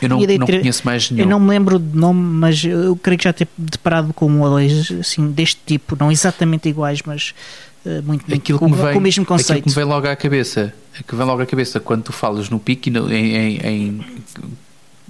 [0.00, 1.24] eu não, não ter, conheço mais nenhum.
[1.24, 4.42] Eu não me lembro de nome, mas eu creio que já ter deparado com um
[4.42, 7.34] ou dois assim, deste tipo, não exatamente iguais, mas
[7.88, 9.52] uh, muito, aquilo com, vem, com, o mesmo conceito.
[9.52, 10.74] Aquilo que me vem logo à cabeça,
[11.06, 14.04] que vem logo à cabeça quando tu falas no pico em, em, em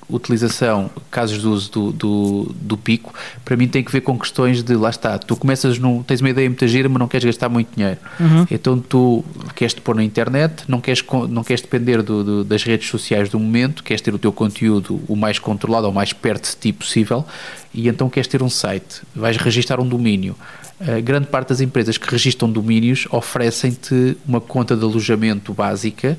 [0.09, 3.13] utilização, casos de uso do, do, do, pico,
[3.45, 6.31] para mim tem que ver com questões de, lá está, tu começas, no, tens uma
[6.31, 7.99] ideia muito gira, mas não queres gastar muito dinheiro.
[8.19, 8.47] Uhum.
[8.51, 9.23] Então tu
[9.55, 13.29] queres te pôr na internet, não queres, não queres depender do, do, das redes sociais
[13.29, 16.73] do momento, queres ter o teu conteúdo o mais controlado, ou mais perto de ti
[16.73, 17.25] possível,
[17.75, 20.35] e então queres ter um site, vais registrar um domínio.
[20.81, 26.17] Uh, grande parte das empresas que registram domínios oferecem-te uma conta de alojamento básica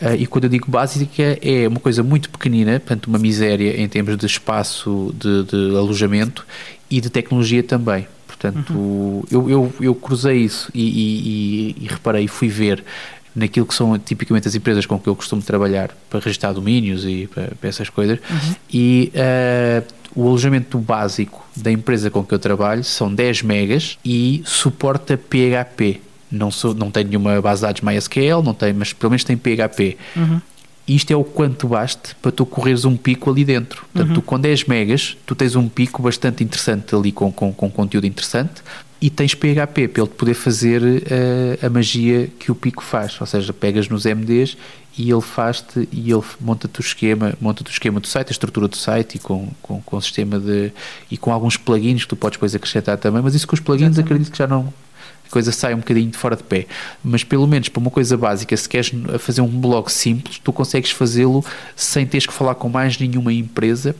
[0.00, 3.86] Uh, e quando eu digo básica, é uma coisa muito pequenina, portanto, uma miséria em
[3.86, 6.46] termos de espaço de, de alojamento
[6.88, 8.06] e de tecnologia também.
[8.26, 9.22] Portanto, uhum.
[9.30, 12.82] eu, eu, eu, cruzei isso e, e, e, e reparei, fui ver
[13.36, 17.28] naquilo que são tipicamente as empresas com que eu costumo trabalhar para registrar domínios e
[17.32, 18.18] para, para essas coisas.
[18.30, 18.54] Uhum.
[18.72, 24.42] E uh, o alojamento básico da empresa com que eu trabalho são 10 megas e
[24.44, 29.10] suporta PHP não, sou, não tem nenhuma base de dados MySQL, não tem, mas pelo
[29.10, 29.96] menos tem PHP.
[30.14, 30.40] Uhum.
[30.86, 33.84] Isto é o quanto baste para tu correres um pico ali dentro.
[33.92, 34.14] Portanto, uhum.
[34.14, 38.06] tu com 10 megas, tu tens um pico bastante interessante ali com, com, com conteúdo
[38.06, 38.62] interessante
[39.00, 43.18] e tens PHP para ele poder fazer uh, a magia que o pico faz.
[43.20, 44.56] Ou seja, pegas nos MDs
[44.98, 48.68] e ele faz-te e ele monta-te o esquema, monta-te o esquema do site, a estrutura
[48.68, 50.70] do site e com, com, com o sistema de
[51.10, 53.86] e com alguns plugins que tu podes depois acrescentar também, mas isso com os plugins
[53.86, 54.12] Exatamente.
[54.12, 54.72] acredito que já não
[55.26, 56.66] a coisa sai um bocadinho de fora de pé.
[57.04, 60.90] Mas pelo menos para uma coisa básica, se queres fazer um blog simples, tu consegues
[60.90, 61.44] fazê-lo
[61.76, 63.94] sem teres que falar com mais nenhuma empresa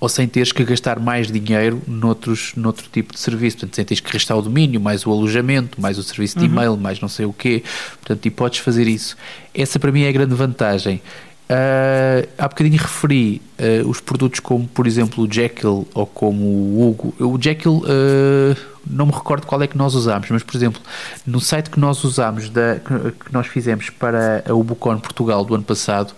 [0.00, 3.58] ou sem teres que gastar mais dinheiro noutros, noutro tipo de serviço.
[3.58, 6.52] Portanto, sem teres que gastar o domínio, mais o alojamento, mais o serviço de uhum.
[6.52, 7.62] e-mail, mais não sei o quê.
[8.00, 9.16] Portanto, e podes fazer isso.
[9.54, 11.02] Essa para mim é a grande vantagem.
[11.50, 16.88] Uh, há bocadinho referi uh, os produtos como, por exemplo, o Jekyll ou como o
[16.88, 17.14] Hugo.
[17.18, 20.80] O Jekyll, uh, não me recordo qual é que nós usámos, mas, por exemplo,
[21.26, 25.64] no site que nós usámos, da, que nós fizemos para a Ubucon Portugal do ano
[25.64, 26.14] passado,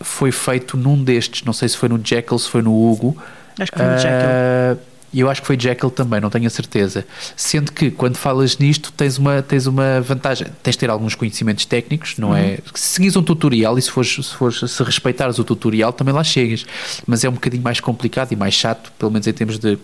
[0.00, 1.44] foi feito num destes.
[1.44, 3.16] Não sei se foi no Jekyll, se foi no Hugo.
[3.58, 6.50] Acho que foi no Jekyll e eu acho que foi Jekyll também, não tenho a
[6.50, 7.04] certeza.
[7.34, 11.64] Sendo que quando falas nisto tens uma, tens uma vantagem, tens de ter alguns conhecimentos
[11.64, 12.40] técnicos, não é?
[12.40, 12.46] uhum.
[12.48, 12.58] é?
[12.74, 16.22] Se seguires um tutorial e se, fores, se, fores, se respeitares o tutorial também lá
[16.22, 16.66] chegas,
[17.06, 19.78] mas é um bocadinho mais complicado e mais chato, pelo menos em termos de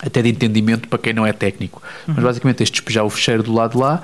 [0.00, 1.82] até de entendimento para quem não é técnico.
[2.06, 2.14] Uhum.
[2.14, 4.00] Mas basicamente tens de despejar o fecheiro do lado de lá,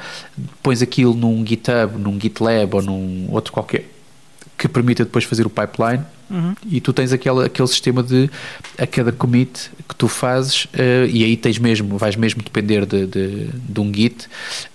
[0.63, 3.94] pões aquilo num GitHub, num GitLab ou num outro qualquer
[4.57, 6.55] que permita depois fazer o pipeline Uhum.
[6.67, 8.31] E tu tens aquele, aquele sistema de
[8.79, 13.07] a cada commit que tu fazes, uh, e aí tens mesmo, vais mesmo depender de,
[13.07, 14.27] de, de um Git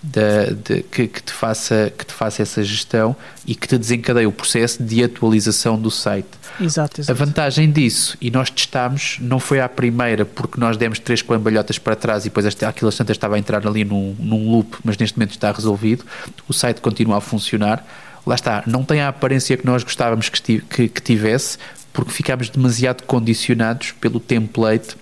[0.02, 3.16] de, de, que, que, te faça, que te faça essa gestão
[3.46, 6.28] e que te desencadeie o processo de atualização do site.
[6.62, 7.12] Exato, exato.
[7.12, 11.80] A vantagem disso, e nós testámos, não foi à primeira, porque nós demos três cambalhotas
[11.80, 15.18] para trás e depois aquilo tantas estava a entrar ali num, num loop, mas neste
[15.18, 16.06] momento está resolvido.
[16.48, 17.86] O site continua a funcionar
[18.26, 21.58] lá está, não tem a aparência que nós gostávamos que, que, que tivesse,
[21.92, 24.96] porque ficámos demasiado condicionados pelo template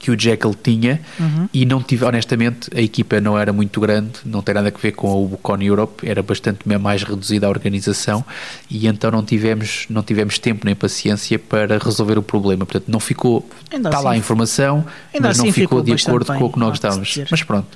[0.00, 1.48] que o Jekyll tinha uhum.
[1.52, 4.92] e não tive, honestamente, a equipa não era muito grande, não tem nada a ver
[4.92, 8.24] com a Ubucon Europe, era bastante mais reduzida a organização
[8.68, 12.64] e então não tivemos, não tivemos tempo nem paciência para resolver o problema.
[12.64, 16.02] Portanto, não ficou, ainda está assim, lá a informação, mas não assim ficou, ficou de
[16.02, 17.18] acordo com o que nós gostávamos.
[17.30, 17.68] Mas pronto,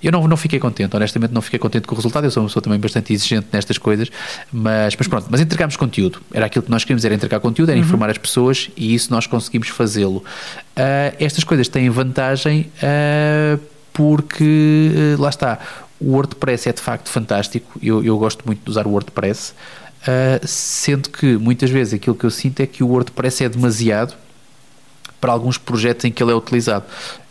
[0.00, 2.48] eu não, não fiquei contente, honestamente não fiquei contente com o resultado, eu sou uma
[2.48, 4.08] pessoa também bastante exigente nestas coisas,
[4.52, 7.78] mas, mas pronto, mas entregámos conteúdo, era aquilo que nós queríamos, era entregar conteúdo, era
[7.78, 7.84] uhum.
[7.84, 10.22] informar as pessoas e isso nós conseguimos fazê-lo.
[10.76, 13.60] Uh, estas coisas coisas têm vantagem uh,
[13.92, 15.58] porque, uh, lá está,
[16.00, 20.46] o WordPress é de facto fantástico, eu, eu gosto muito de usar o WordPress, uh,
[20.46, 24.14] sendo que muitas vezes aquilo que eu sinto é que o WordPress é demasiado
[25.20, 26.84] para alguns projetos em que ele é utilizado.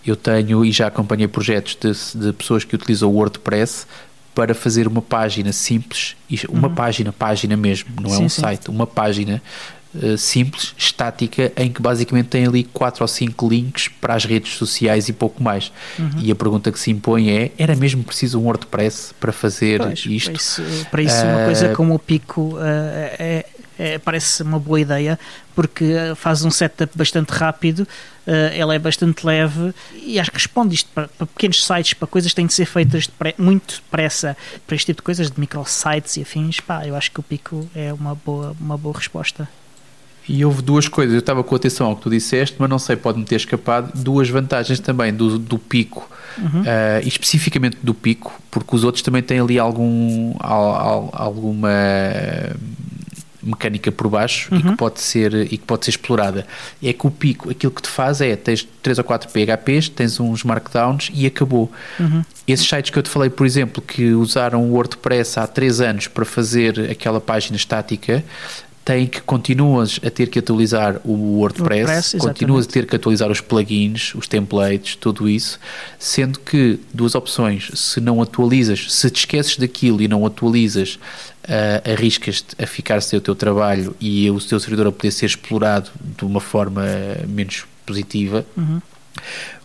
[0.06, 3.86] Eu tenho e já acompanhei projetos de, de pessoas que utilizam o WordPress
[4.34, 6.15] para fazer uma página simples,
[6.50, 6.74] uma uhum.
[6.74, 8.41] página, página mesmo, não é sim, é um sim.
[8.41, 9.41] site, uma página
[10.02, 14.56] eh, simples, estática, em que basicamente tem ali quatro ou cinco links para as redes
[14.56, 15.72] sociais e pouco mais.
[16.00, 16.10] Uhum.
[16.18, 20.04] E a pergunta que se impõe é: era mesmo preciso um WordPress para fazer pois,
[20.06, 20.32] isto?
[20.32, 23.46] Para isso, para isso uh, uma coisa eh, como o Pico uh, é,
[23.78, 25.20] é, parece uma boa ideia
[25.54, 30.74] porque faz um setup bastante rápido, uh, ela é bastante leve e acho que responde
[30.74, 34.36] isto para, para pequenos sites, para coisas que têm de ser feitas de muito depressa,
[34.66, 36.60] para este tipo de coisas, de microsites e afins.
[36.60, 39.48] Pá, eu acho que o Pico é uma boa, uma boa resposta.
[40.28, 42.96] E houve duas coisas, eu estava com atenção ao que tu disseste, mas não sei,
[42.96, 46.62] pode-me ter escapado, duas vantagens também do, do pico, uhum.
[46.62, 51.70] uh, especificamente do pico, porque os outros também têm ali algum, al, alguma
[53.44, 54.60] mecânica por baixo uhum.
[54.60, 54.76] e, que uhum.
[54.78, 56.48] pode ser, e que pode ser explorada.
[56.82, 60.20] É que o pico, aquilo que te faz é, tens 3 ou 4 PHPs, tens
[60.20, 61.72] uns markdowns e acabou.
[62.00, 62.24] Uhum.
[62.48, 66.08] Esses sites que eu te falei, por exemplo, que usaram o WordPress há 3 anos
[66.08, 68.24] para fazer aquela página estática,
[68.86, 73.32] tem que continuas a ter que atualizar o WordPress, WordPress continuas a ter que atualizar
[73.32, 75.58] os plugins, os templates, tudo isso,
[75.98, 81.00] sendo que duas opções, se não atualizas, se te esqueces daquilo e não atualizas,
[81.46, 85.28] uh, arriscas-te a ficar sem o teu trabalho e o teu servidor a poder ser
[85.28, 86.84] explorado de uma forma
[87.28, 88.46] menos positiva.
[88.58, 88.82] Uhum.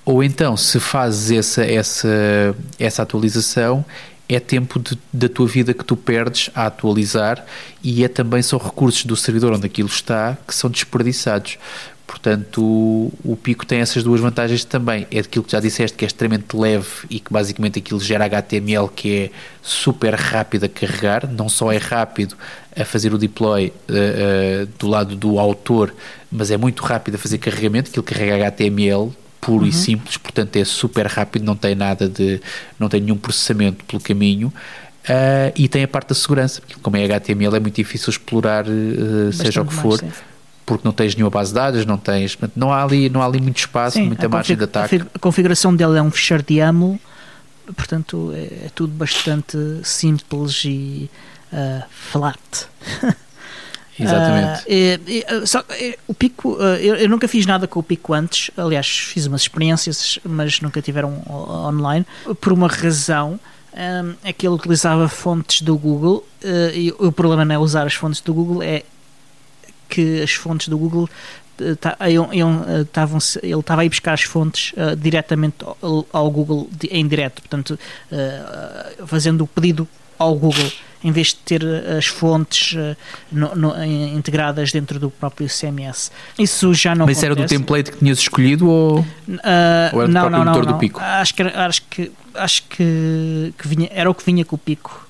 [0.05, 3.85] Ou então, se fazes essa, essa, essa atualização,
[4.29, 7.45] é tempo de, da tua vida que tu perdes a atualizar
[7.83, 11.59] e é também são recursos do servidor onde aquilo está que são desperdiçados.
[12.07, 15.07] Portanto, o, o Pico tem essas duas vantagens também.
[15.11, 18.89] É aquilo que já disseste, que é extremamente leve e que basicamente aquilo gera HTML
[18.89, 19.31] que é
[19.63, 21.31] super rápido a carregar.
[21.31, 22.35] Não só é rápido
[22.75, 25.95] a fazer o deploy uh, uh, do lado do autor,
[26.33, 27.91] mas é muito rápido a fazer carregamento.
[27.91, 29.69] Aquilo carrega HTML puro uhum.
[29.69, 32.41] e simples, portanto é super rápido, não tem nada de.
[32.79, 34.53] não tem nenhum processamento pelo caminho.
[35.05, 38.67] Uh, e tem a parte da segurança, porque como é HTML é muito difícil explorar,
[38.67, 40.15] uh, seja o que for, mais,
[40.67, 42.37] porque não tens nenhuma base de dados, não tens.
[42.55, 45.03] Não há ali, não há ali muito espaço, sim, muita margem de ataque.
[45.15, 47.01] A configuração dele é um fechar de YAML,
[47.75, 51.11] portanto é, é tudo bastante simples e
[51.53, 52.39] uh, flat.
[53.99, 54.65] Exatamente.
[55.35, 55.65] Uh, só,
[56.07, 59.43] o Pico, uh, eu, eu, nunca fiz nada com o Pico antes, aliás, fiz umas
[59.43, 62.07] experiências, mas nunca tiveram online,
[62.41, 63.39] por uma razão.
[63.71, 67.87] Um, é que ele utilizava fontes do Google uh, e o problema não é usar
[67.87, 68.83] as fontes do Google, é
[69.89, 71.09] que as fontes do Google
[72.93, 77.43] tavam ele estava a ir buscar as fontes uh, diretamente ao, ao Google em direto,
[77.43, 77.79] portanto,
[78.13, 79.87] uh, fazendo o pedido
[80.19, 80.71] ao Google
[81.03, 82.97] em vez de ter eh, as fontes uh,
[83.31, 86.11] no, no, integradas dentro do próprio CMS.
[86.39, 87.27] Isso já não Mas acontece.
[87.27, 89.05] era do template que tinhas escolhido ou, uh,
[89.93, 91.01] ou era do não, não, motor não, do Pico?
[91.01, 95.09] Acho que, acho que, acho que, que vinha, era o que vinha com o Pico.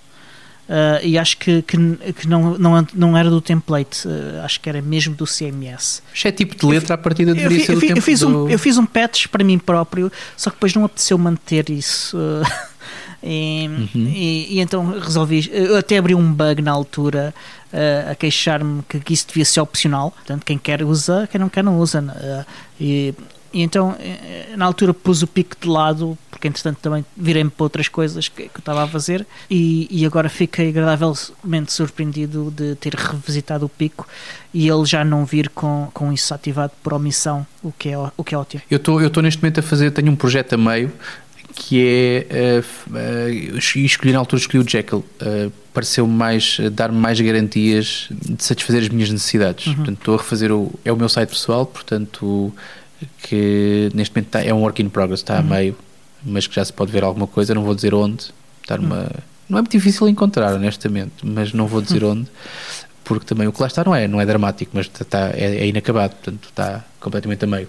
[0.68, 1.78] Uh, e acho que, que,
[2.12, 6.02] que, não, não, não era do template, uh, acho que era mesmo do CMS.
[6.12, 8.44] Isto é tipo de letra a partida deveria eu, ser do eu, eu fiz do...
[8.44, 12.18] um Eu fiz um patch para mim próprio, só que depois não apeteceu manter isso.
[12.18, 12.68] Uh,
[13.22, 14.06] E, uhum.
[14.14, 15.50] e, e, então resolvi.
[15.52, 17.34] Eu até abri um bug na altura
[17.72, 20.12] uh, a queixar-me que, que, isso devia ser opcional.
[20.12, 22.00] Portanto, quem quer usa, quem não quer não usa.
[22.00, 23.14] Uh, e,
[23.52, 27.64] e, então, eh, na altura, pus o pico de lado, porque entretanto também virei-me para
[27.64, 29.26] outras coisas que, que eu estava a fazer.
[29.50, 34.06] E, e, agora fiquei agradavelmente surpreendido de ter revisitado o pico
[34.52, 38.22] e ele já não vir com, com isso ativado por omissão, o que é, o
[38.22, 38.62] que é ótimo.
[38.70, 40.92] Eu estou neste momento a fazer, tenho um projeto a meio
[41.58, 47.20] que é uh, uh, escolhi na altura escolhi o Jekyll uh, pareceu-me mais dar-me mais
[47.20, 49.74] garantias de satisfazer as minhas necessidades uhum.
[49.74, 52.54] portanto estou a refazer o é o meu site pessoal portanto
[53.22, 55.40] que neste momento está, é um work in progress está uhum.
[55.40, 55.76] a meio
[56.24, 58.30] mas que já se pode ver alguma coisa não vou dizer onde
[58.62, 59.08] está numa uhum.
[59.48, 62.28] não é muito difícil encontrar honestamente mas não vou dizer onde
[63.02, 65.66] porque também o que lá está não é não é dramático mas está, é, é
[65.66, 67.68] inacabado portanto está completamente a meio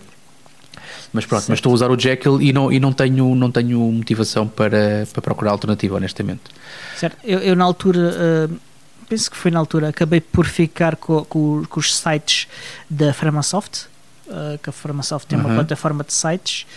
[1.11, 1.49] Mas pronto, certo.
[1.49, 5.07] mas estou a usar o Jekyll e não, e não, tenho, não tenho motivação para,
[5.11, 6.41] para procurar alternativa, honestamente.
[6.95, 8.59] Certo, eu, eu na altura, uh,
[9.07, 12.47] penso que foi na altura, acabei por ficar com, com, com os sites
[12.89, 13.87] da Framasoft,
[14.27, 16.67] uh, que a Framasoft tem uma plataforma de sites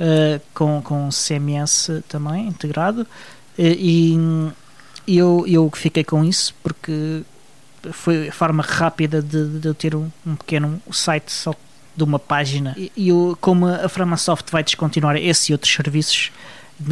[0.00, 3.06] uh, com, com CMS também integrado,
[3.58, 4.16] e,
[5.06, 7.22] e eu, eu fiquei com isso porque
[7.90, 11.54] foi a forma rápida de, de eu ter um, um pequeno site só
[11.96, 12.74] de uma página.
[12.76, 16.30] E, e eu, como a Framasoft vai descontinuar esse e outros serviços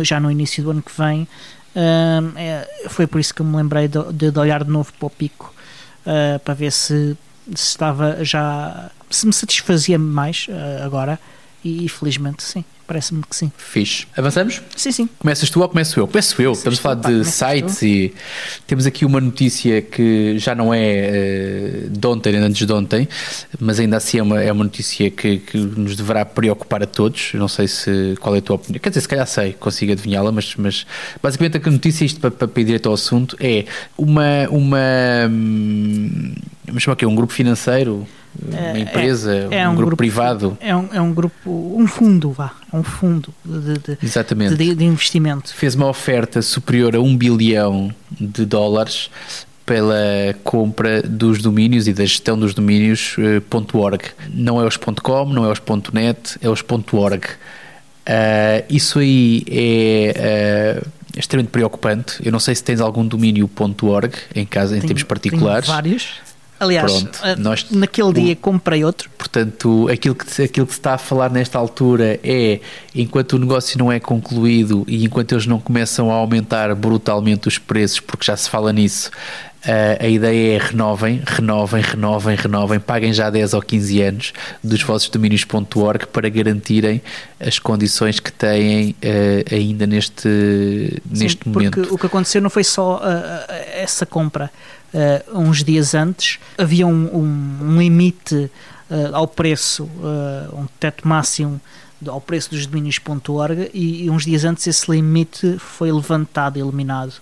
[0.02, 3.88] já no início do ano que vem, uh, é, foi por isso que me lembrei
[3.88, 5.52] de, de olhar de novo para o Pico
[6.06, 7.16] uh, para ver se,
[7.54, 8.90] se, estava já.
[9.08, 11.18] se me satisfazia mais uh, agora.
[11.62, 12.64] E, e felizmente sim.
[12.90, 13.52] Parece-me que sim.
[13.56, 14.04] Fixe.
[14.16, 14.60] Avançamos?
[14.74, 15.08] Sim, sim.
[15.16, 16.08] Começas tu ou começo eu?
[16.08, 16.50] Começo eu.
[16.50, 17.84] Estamos a falar de sites tu?
[17.84, 18.12] e
[18.66, 23.08] temos aqui uma notícia que já não é uh, de ontem nem antes de ontem,
[23.60, 27.30] mas ainda assim é uma, é uma notícia que, que nos deverá preocupar a todos.
[27.32, 28.80] Eu não sei se qual é a tua opinião.
[28.80, 30.84] Quer dizer, se calhar sei, consigo adivinhá-la, mas, mas
[31.22, 34.48] basicamente a notícia, isto para, para ir direto ao assunto, é uma.
[34.50, 36.34] uma hum,
[36.66, 38.04] vamos chamar aqui, um grupo financeiro
[38.38, 40.58] uma é, empresa, é, é um, um grupo, grupo, privado.
[40.60, 44.54] É um, é um grupo, um fundo, vá, é um fundo de, de, Exatamente.
[44.54, 45.52] De, de investimento.
[45.54, 49.10] Fez uma oferta superior a um bilhão de dólares
[49.70, 54.02] pela compra dos domínios e da gestão dos domínios uh, .org.
[54.32, 55.62] Não é os .com, não é os
[55.92, 57.24] .net, é os .org.
[58.00, 62.14] Uh, isso aí é uh, extremamente preocupante.
[62.24, 63.48] Eu não sei se tens algum domínio
[63.82, 65.66] .org em casa, em termos particulares.
[65.66, 66.29] Tenho vários.
[66.60, 69.08] Aliás, Pronto, eh, nós, naquele dia comprei outro.
[69.16, 72.60] Portanto, aquilo que, aquilo que se está a falar nesta altura é
[72.94, 77.56] enquanto o negócio não é concluído e enquanto eles não começam a aumentar brutalmente os
[77.56, 79.10] preços, porque já se fala nisso,
[79.60, 84.32] Uh, a ideia é renovem, renovem, renovem, renovem, paguem já 10 ou 15 anos
[84.64, 87.02] dos vossos domínios.org para garantirem
[87.38, 91.74] as condições que têm uh, ainda neste, Sim, neste momento.
[91.74, 94.50] Porque o que aconteceu não foi só uh, essa compra.
[95.34, 98.50] uns dias antes havia um, um, um limite
[99.12, 99.88] ao preço,
[100.52, 101.60] um teto máximo
[102.08, 107.12] ao preço dos domínios.org e, e uns dias antes esse limite foi levantado, eliminado.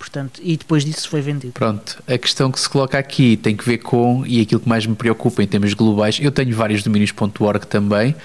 [0.00, 1.52] Portanto, e depois disso foi vendido.
[1.52, 4.86] Pronto, a questão que se coloca aqui tem que ver com, e aquilo que mais
[4.86, 8.16] me preocupa em termos globais, eu tenho vários domínios.org também,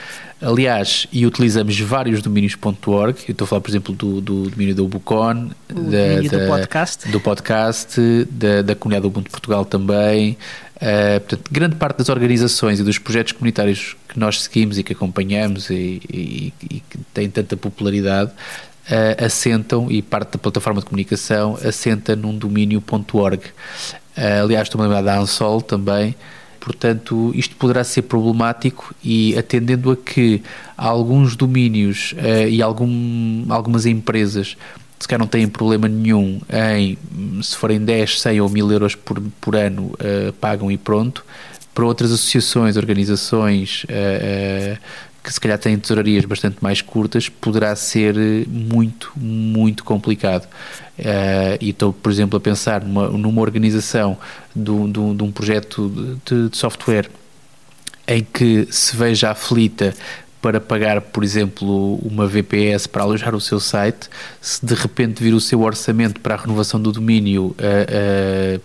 [0.42, 4.86] aliás, e utilizamos vários domínios.org, eu estou a falar, por exemplo, do, do domínio do
[4.86, 10.38] Ubucon, da, da, do podcast, do podcast da, da comunidade Ubuntu Portugal também,
[10.76, 14.92] Uh, portanto, grande parte das organizações e dos projetos comunitários que nós seguimos e que
[14.92, 18.32] acompanhamos e, e, e que têm tanta popularidade
[18.90, 23.46] uh, assentam, e parte da plataforma de comunicação assenta num domínio.org.
[23.46, 23.52] Uh,
[24.16, 26.16] eh, aliás, estou-me a lembrar da Ansol também.
[26.60, 30.42] Portanto, isto poderá ser problemático e atendendo a que
[30.76, 34.58] alguns domínios uh, e algum, algumas empresas
[34.98, 36.98] se calhar não têm problema nenhum em,
[37.44, 41.24] se forem 10, 100 ou 1000 euros por, por ano, uh, pagam e pronto.
[41.74, 44.78] Para outras associações, organizações, uh,
[45.26, 50.48] que se calhar têm tesourarias bastante mais curtas, poderá ser eh, muito, muito complicado.
[50.98, 54.18] Uh, e estou, por exemplo, a pensar numa, numa organização
[54.56, 55.90] de, de, de um projeto
[56.26, 57.10] de, de, software
[58.08, 59.94] em que se veja aflita
[60.42, 64.08] para pagar, por exemplo, uma VPS para alojar o seu site,
[64.40, 68.60] se de repente vir o seu orçamento para a renovação do domínio a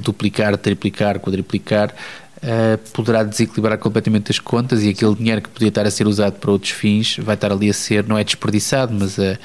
[0.00, 1.94] duplicar, triplicar, quadriplicar,
[2.42, 6.34] uh, poderá desequilibrar completamente as contas e aquele dinheiro que podia estar a ser usado
[6.34, 9.38] para outros fins vai estar ali a ser, não é desperdiçado, mas a,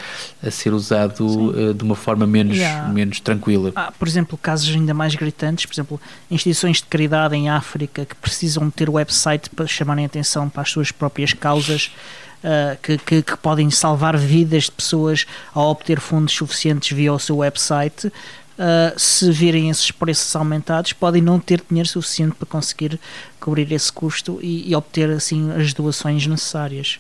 [0.46, 2.88] a ser usado uh, de uma forma menos, yeah.
[2.90, 3.72] menos tranquila.
[3.76, 8.16] Há, por exemplo, casos ainda mais gritantes, por exemplo, instituições de caridade em África que
[8.16, 11.92] precisam ter website para chamarem atenção para as suas próprias causas.
[12.38, 17.17] Uh, que, que, que, podem salvar vidas de pessoas ao obter fundos suficientes via o
[17.17, 18.12] seu website,
[18.58, 23.00] uh, se virem esses preços aumentados, podem não ter dinheiro suficiente para conseguir
[23.40, 27.00] cobrir esse custo e, e obter assim as doações necessárias.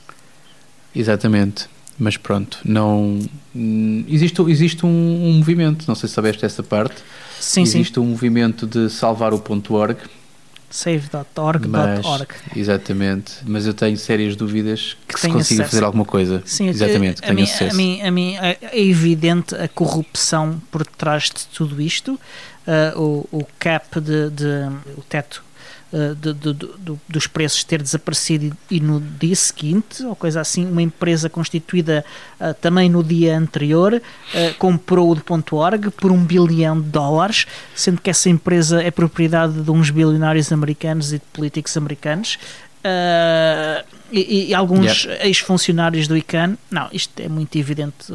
[0.95, 1.67] Exatamente.
[1.99, 3.19] Mas pronto, não
[4.07, 4.89] existe, existe um,
[5.29, 6.95] um movimento, não sei se sabeste essa parte.
[7.39, 7.99] Sim, existe sim.
[7.99, 9.97] um movimento de salvar o ponto .org
[10.69, 12.27] save.org.org.
[12.55, 16.41] Exatamente, mas eu tenho sérias dúvidas que, que se consiga fazer alguma coisa.
[16.45, 20.85] Sim, exatamente, a, a, mim, a, mim, a mim é, é evidente a corrupção por
[20.85, 22.19] trás de tudo isto.
[22.67, 25.41] Uh, o, o cap de, de, o teto
[25.91, 31.29] uh, de, dos preços ter desaparecido e no dia seguinte, ou coisa assim, uma empresa
[31.29, 32.03] constituída
[32.39, 37.45] uh, também no dia anterior uh, comprou o de .org por um bilhão de dólares,
[37.75, 42.37] sendo que essa empresa é propriedade de uns bilionários americanos e de políticos americanos.
[44.09, 45.25] E, e, alguns yeah.
[45.25, 48.13] ex-funcionários do ICANN, não, isto é muito evidente,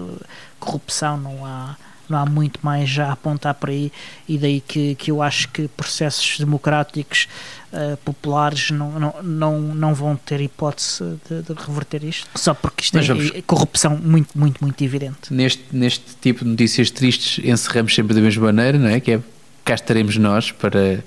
[0.59, 1.77] corrupção, não há,
[2.09, 3.93] não há muito mais já a apontar por aí,
[4.29, 7.29] e daí que, que eu acho que processos democráticos
[7.73, 12.85] uh, populares não, não, não, não vão ter hipótese de, de reverter isto, só porque
[12.85, 15.33] isto é, é, corrupção muito, muito, muito evidente.
[15.33, 19.01] Neste, neste tipo de notícias tristes encerramos sempre da mesma maneira, não é?
[19.01, 19.21] Que é
[19.65, 21.03] cá estaremos nós para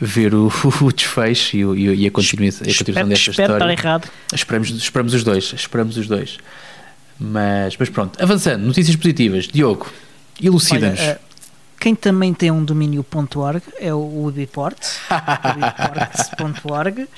[0.00, 0.50] ver o,
[0.82, 3.72] o desfecho e, o, e a, continuação, a continuação desta espero história.
[3.72, 4.10] Estar errado.
[4.34, 6.38] Esperamos, esperamos os dois, esperamos os dois.
[7.18, 9.46] Mas, mas pronto, avançando, notícias positivas.
[9.46, 9.86] Diogo,
[10.42, 11.00] elucida-nos.
[11.00, 11.16] Uh,
[11.84, 14.78] quem também tem um domínio.org é o Ubiport,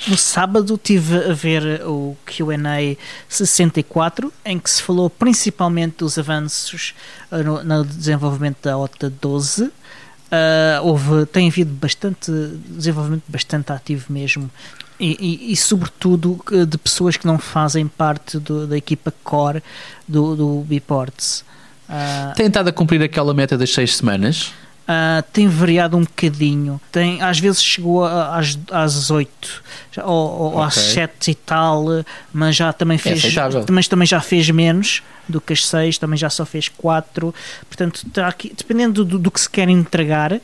[0.09, 2.97] No sábado tive a ver o Q&A
[3.29, 6.97] 64, em que se falou principalmente dos avanços
[7.31, 9.71] uh, no, no desenvolvimento da OTA 12,
[10.27, 12.33] Uh, houve, tem havido bastante
[12.69, 14.51] desenvolvimento bastante ativo mesmo
[14.99, 19.63] e, e, e, sobretudo de pessoas que não fazem parte do, da equipa core
[20.07, 21.45] do, do Biports.
[21.89, 24.53] Uh, tem estado a cumprir aquela meta das seis semanas?
[24.87, 26.81] Uh, tem variado um bocadinho.
[26.93, 29.63] Tem, às vezes chegou às, às 8
[30.05, 30.63] ou, ou okay.
[30.63, 31.87] às 7 e tal,
[32.33, 33.37] mas já também é fez.
[33.37, 37.35] É mas também já fez menos do que as 6, também já só fez 4.
[37.69, 40.41] Portanto, está aqui, dependendo do, do que se quer entregar, uh,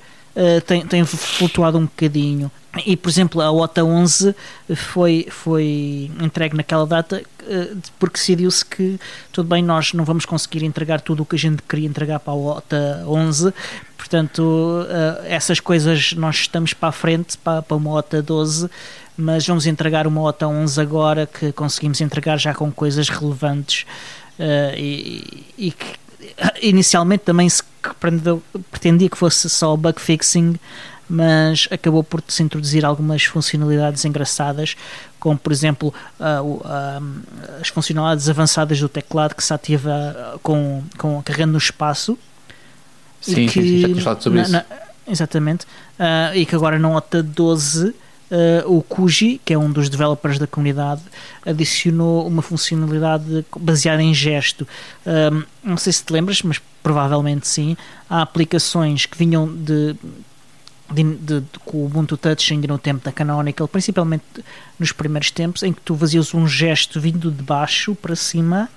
[0.66, 2.50] tem, tem flutuado um bocadinho.
[2.86, 4.34] E, por exemplo, a OTA 11
[4.74, 8.98] foi, foi entregue naquela data uh, porque decidiu-se que,
[9.30, 12.32] tudo bem, nós não vamos conseguir entregar tudo o que a gente queria entregar para
[12.32, 13.52] a OTA 11,
[13.98, 18.70] portanto, uh, essas coisas nós estamos para a frente, para, para uma OTA 12,
[19.18, 23.84] mas vamos entregar uma OTA 11 agora que conseguimos entregar já com coisas relevantes
[24.38, 26.02] uh, e, e que
[26.62, 27.62] inicialmente também se
[28.70, 30.58] pretendia que fosse só bug fixing
[31.12, 34.74] mas acabou por se introduzir algumas funcionalidades engraçadas,
[35.20, 35.92] como por exemplo
[37.60, 42.18] as funcionalidades avançadas do teclado que se ativa com, com carregando no espaço.
[43.20, 44.52] Sim, que, sim, já tinha falado sobre na, isso.
[44.52, 44.64] Na,
[45.06, 45.66] exatamente.
[45.98, 47.94] Uh, e que agora na OTA 12
[48.32, 51.02] Uh, o Kuji, que é um dos developers da comunidade,
[51.44, 54.66] adicionou uma funcionalidade baseada em gesto.
[55.04, 57.76] Uh, não sei se te lembras, mas provavelmente sim.
[58.08, 59.94] Há aplicações que vinham de
[60.92, 64.24] de, de, de, com o Ubuntu Touch ainda no tempo da Canonical, principalmente
[64.78, 68.68] nos primeiros tempos, em que tu fazias um gesto vindo de baixo para cima,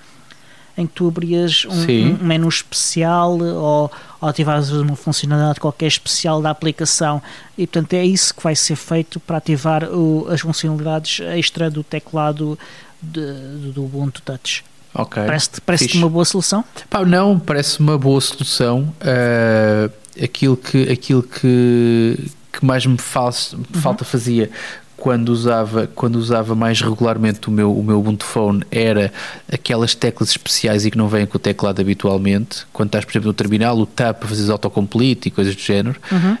[0.76, 3.90] em que tu abrias um, um menu especial ou,
[4.20, 7.22] ou ativavas uma funcionalidade qualquer especial da aplicação.
[7.56, 11.82] E portanto é isso que vai ser feito para ativar o, as funcionalidades extra do
[11.82, 12.58] teclado
[13.00, 14.64] de, do Ubuntu Touch.
[14.94, 15.22] Ok.
[15.24, 16.64] Parece-te parece uma boa solução?
[16.88, 18.94] Pá, não, parece uma boa solução.
[19.00, 19.92] Uh,
[20.22, 22.18] aquilo que, aquilo que,
[22.52, 23.80] que mais me faz, uhum.
[23.80, 24.50] falta fazia
[24.96, 29.12] quando usava, quando usava mais regularmente o meu, o meu Ubuntu Phone era
[29.52, 32.66] aquelas teclas especiais e que não vêm com o teclado habitualmente.
[32.72, 36.00] Quando estás, por exemplo, no terminal, o tab para fazer autocomplete e coisas do género,
[36.10, 36.32] uhum.
[36.34, 36.38] uh,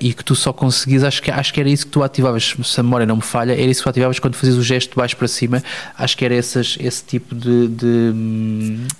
[0.00, 2.80] e que tu só conseguias, acho que, acho que era isso que tu ativavas, se
[2.80, 4.96] a memória não me falha, era isso que tu ativavas quando fazias o gesto de
[4.96, 5.62] baixo para cima.
[5.98, 8.12] Acho que era essas, esse tipo de, de,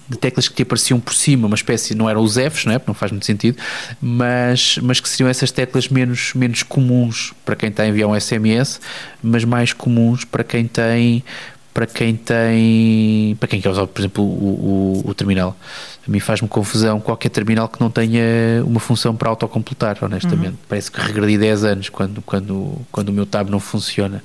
[0.08, 2.80] de teclas que te apareciam por cima, uma espécie, não eram os Fs, não, é?
[2.84, 3.56] não faz muito sentido,
[4.00, 8.18] mas, mas que seriam essas teclas menos, menos comuns para quem está a enviar um
[8.18, 8.79] SMS
[9.22, 11.24] mas mais comuns para quem tem
[11.72, 15.56] para quem tem para quem quer usar por exemplo o, o, o terminal.
[16.06, 20.52] A mim faz-me confusão qualquer terminal que não tenha uma função para autocompletar honestamente.
[20.52, 20.66] Uhum.
[20.68, 24.22] parece que regredi 10 anos quando, quando, quando o meu tab não funciona.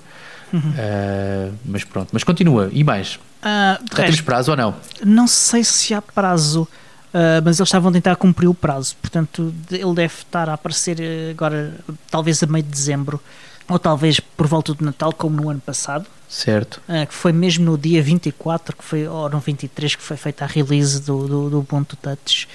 [0.53, 0.59] Uhum.
[0.59, 2.69] uh, mas pronto, mas continua.
[2.71, 3.15] E mais?
[3.15, 4.75] Uh, já tens prazo ou não?
[5.03, 6.67] não sei se há prazo
[7.15, 10.97] Uh, mas eles estavam a tentar cumprir o prazo, portanto ele deve estar a aparecer
[11.31, 11.73] agora,
[12.11, 13.21] talvez a meio de dezembro
[13.67, 16.05] ou talvez por volta do Natal, como no ano passado.
[16.27, 16.81] Certo.
[16.87, 20.43] Uh, que foi mesmo no dia 24, que foi, ou no 23, que foi feita
[20.43, 22.47] a release do, do, do Ubuntu Touch.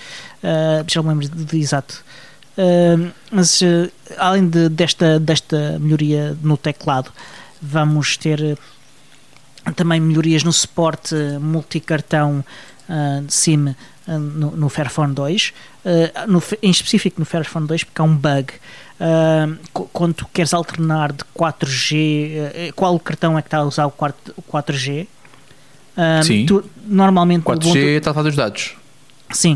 [0.42, 2.04] Uh, já me lembro de, de exato.
[2.58, 3.60] Uh, mas
[4.18, 7.10] além de, desta, desta melhoria no teclado,
[7.60, 8.58] vamos ter
[9.76, 12.44] também melhorias no suporte multicartão
[13.24, 13.76] de SIM
[14.08, 15.52] no, no Fairphone 2,
[16.26, 18.52] no, em específico no Fairphone 2, porque há um bug
[19.00, 23.64] Uh, quando tu queres alternar de 4G, uh, eh, qual cartão é que está a
[23.64, 25.06] usar o 4G?
[25.96, 26.44] Uh, sim.
[26.44, 28.76] Tu, normalmente 4G Ubuntu, está a fazer os dados.
[29.30, 29.54] Sim.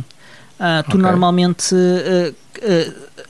[0.59, 1.01] Uh, tu okay.
[1.03, 2.34] normalmente, uh,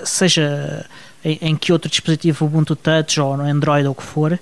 [0.05, 0.87] seja
[1.25, 4.39] em, em, que outro dispositivo, Ubuntu Touch ou no Android ou o que for,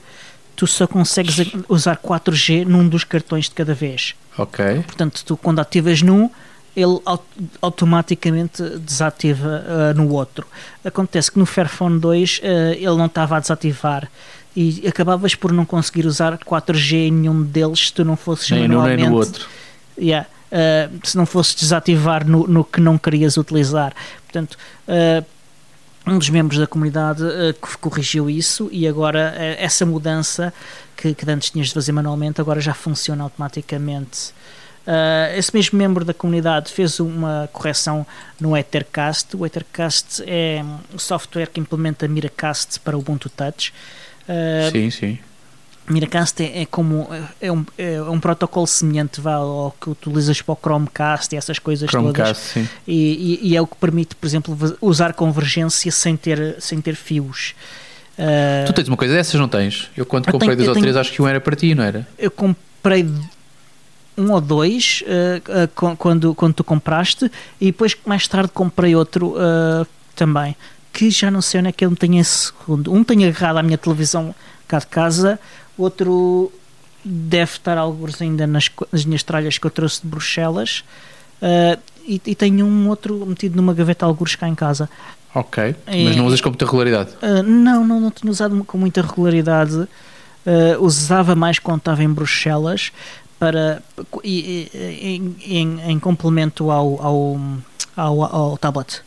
[0.54, 1.36] tu só consegues
[1.70, 4.14] usar 4G num dos cartões de cada vez.
[4.36, 4.82] Ok.
[4.82, 6.30] Portanto, tu quando ativas num,
[6.74, 7.00] ele
[7.60, 10.46] automaticamente desativa uh, no outro.
[10.84, 12.42] Acontece que no Fairphone 2 uh,
[12.72, 14.10] ele não estava a desativar
[14.56, 18.62] e acabavas por não conseguir usar 4G em nenhum deles se tu não fosses nem
[18.62, 19.02] manualmente.
[19.02, 19.46] Nem no outro.
[19.98, 23.94] Yeah, uh, se não fosses desativar no, no, que não querias utilizar.
[24.24, 24.56] Portanto,
[26.06, 27.22] um dos membros da comunidade
[27.80, 30.52] corrigiu isso e agora essa mudança
[30.96, 34.32] que, que antes tinhas de fazer manualmente agora já funciona automaticamente.
[34.86, 38.04] Uh, esse mesmo membro da comunidade fez uma correção
[38.40, 39.36] no Ethercast.
[39.36, 43.72] O Ethercast é um software que implementa Miracast para o Ubuntu Touch.
[44.28, 45.18] Uh, sim, sim.
[45.88, 47.08] Miracast é, é como
[47.40, 51.58] é um, é um protocolo semelhante vá, ao que utilizas para o Chromecast e essas
[51.58, 52.38] coisas Chromecast, todas.
[52.38, 52.68] Sim.
[52.86, 56.94] E, e, e, é o que permite, por exemplo, usar convergência sem ter, sem ter
[56.94, 57.54] fios.
[58.16, 59.90] Uh, tu tens uma coisa dessas, não tens?
[59.96, 62.06] Eu quando comprei tenho, dois ou três, acho que um era para ti, não era?
[62.18, 63.08] Eu comprei
[64.16, 69.34] um ou dois uh, uh, quando, quando tu compraste e depois mais tarde comprei outro
[69.34, 70.56] uh, também
[70.92, 72.92] que já não sei onde é que ele tem esse segundo.
[72.92, 74.34] Um tem agarrado à minha televisão
[74.68, 75.40] cá de casa
[75.78, 76.52] outro
[77.02, 80.84] deve estar alguns ainda nas, nas minhas tralhas que eu trouxe de Bruxelas
[82.06, 84.88] e, e tenho um outro metido numa gaveta alguns cá em casa.
[85.34, 87.10] Ok, mas não usas com muita regularidade?
[87.44, 89.88] não, não, não tenho usado com muita regularidade.
[90.78, 92.92] Usava mais quando estava em Bruxelas
[93.42, 93.82] para
[94.22, 97.40] em, em, em complemento ao, ao,
[97.96, 99.02] ao, ao tablet.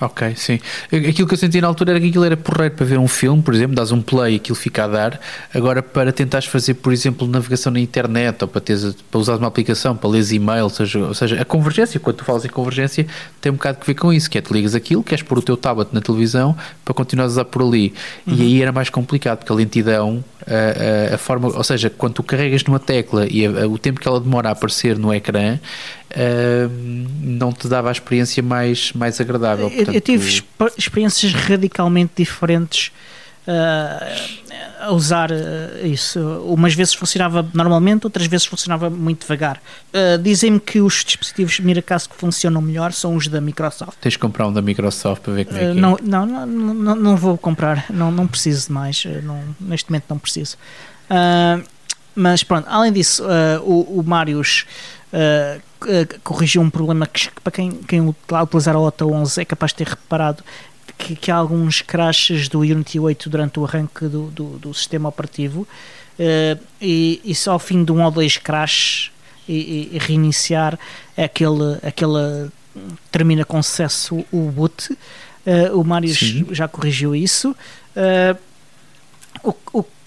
[0.00, 0.60] Ok, sim.
[0.92, 3.42] Aquilo que eu senti na altura era que aquilo era porreiro para ver um filme,
[3.42, 5.20] por exemplo, dás um play e aquilo fica a dar.
[5.52, 9.48] Agora, para tentares fazer, por exemplo, navegação na internet ou para, teres, para usar uma
[9.48, 13.06] aplicação, para ler e-mail, ou seja, ou seja, a convergência, quando tu falas em convergência,
[13.40, 15.42] tem um bocado que ver com isso, que é tu ligas aquilo, queres pôr o
[15.42, 17.92] teu tablet na televisão para continuar a usar por ali.
[18.24, 18.34] Uhum.
[18.34, 22.14] E aí era mais complicado, porque a lentidão, a, a, a, forma, ou seja, quando
[22.14, 25.58] tu carregas numa tecla e a, o tempo que ela demora a aparecer no ecrã,
[26.10, 26.70] uh,
[27.20, 29.70] não te dava a experiência mais, mais agradável.
[29.70, 30.42] Portanto, eu, tive
[30.76, 32.90] experiências radicalmente diferentes
[33.48, 34.38] uh,
[34.80, 36.20] a usar uh, isso.
[36.46, 39.60] Umas vezes funcionava normalmente, outras vezes funcionava muito devagar.
[39.92, 43.98] Uh, Dizem-me que os dispositivos Miracast que funcionam melhor são os da Microsoft.
[44.00, 45.74] Tens de comprar um da Microsoft para ver como é que é.
[45.74, 49.04] Não, não, não, não, não vou comprar, não, não preciso de mais.
[49.22, 50.56] Não, neste momento não preciso.
[52.18, 53.22] Mas pronto, além disso,
[53.64, 54.66] o, o Marius
[55.12, 55.60] uh,
[56.22, 59.88] corrigiu um problema que, para quem, quem utilizar a OTA 11 é capaz de ter
[59.88, 60.42] reparado
[60.96, 65.08] que, que há alguns crashes do Unity 8 durante o arranque do, do, do sistema
[65.08, 69.10] operativo uh, e, e, só ao fim de um ou dois crashes
[69.48, 70.78] e, e reiniciar
[71.16, 72.50] aquele, aquele
[73.10, 74.92] termina com sucesso o boot.
[74.92, 76.18] Uh, o Marius
[76.50, 77.50] já corrigiu isso.
[77.96, 78.38] Uh,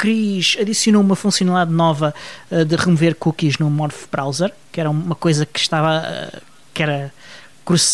[0.02, 2.12] Cris adicionou uma funcionalidade nova
[2.50, 6.02] uh, de remover cookies no Morph Browser, que era uma coisa que estava.
[6.02, 6.42] Uh,
[6.74, 7.14] que era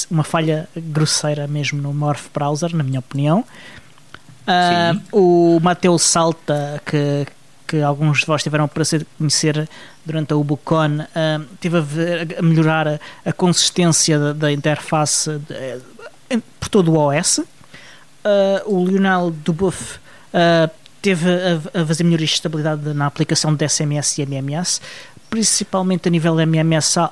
[0.09, 3.43] uma falha grosseira mesmo no Morph Browser, na minha opinião.
[4.47, 7.27] Uh, o Mateus Salta, que,
[7.67, 9.67] que alguns de vós tiveram o prazer de conhecer
[10.05, 15.37] durante a Ubucon, uh, teve a, ver, a melhorar a, a consistência da, da interface
[15.39, 17.39] de, por todo o OS.
[17.39, 17.43] Uh,
[18.65, 19.99] o Lionel Dubuff
[20.33, 20.71] uh,
[21.07, 24.81] teve a, a fazer melhorias de estabilidade na aplicação de SMS e MMS,
[25.29, 27.11] principalmente a nível MMS há,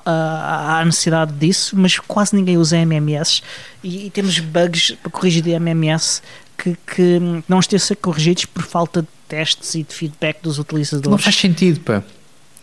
[0.79, 3.41] há, necessidade disso, mas quase ninguém usa MMS
[3.81, 6.21] e, e temos bugs para corrigir de MMS
[6.57, 10.59] que, que não estão a ser corrigidos por falta de testes e de feedback dos
[10.59, 11.11] utilizadores.
[11.11, 12.03] Não faz sentido, pá.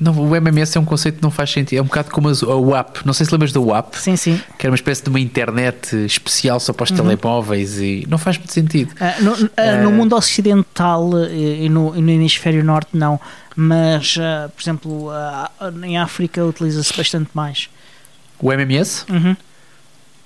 [0.01, 1.79] Não, o MMS é um conceito que não faz sentido.
[1.79, 3.05] É um bocado como a WAP.
[3.05, 3.95] Não sei se lembras da WAP.
[3.95, 4.41] Sim, sim.
[4.59, 6.97] Que era uma espécie de uma internet especial só para os uhum.
[6.97, 8.93] telemóveis e não faz muito sentido.
[8.93, 13.21] Uh, no, uh, uh, no, mundo ocidental e no, no, hemisfério norte, não.
[13.55, 15.11] Mas, por exemplo,
[15.85, 17.69] em África utiliza-se bastante mais.
[18.41, 19.05] O MMS?
[19.11, 19.37] Uhum.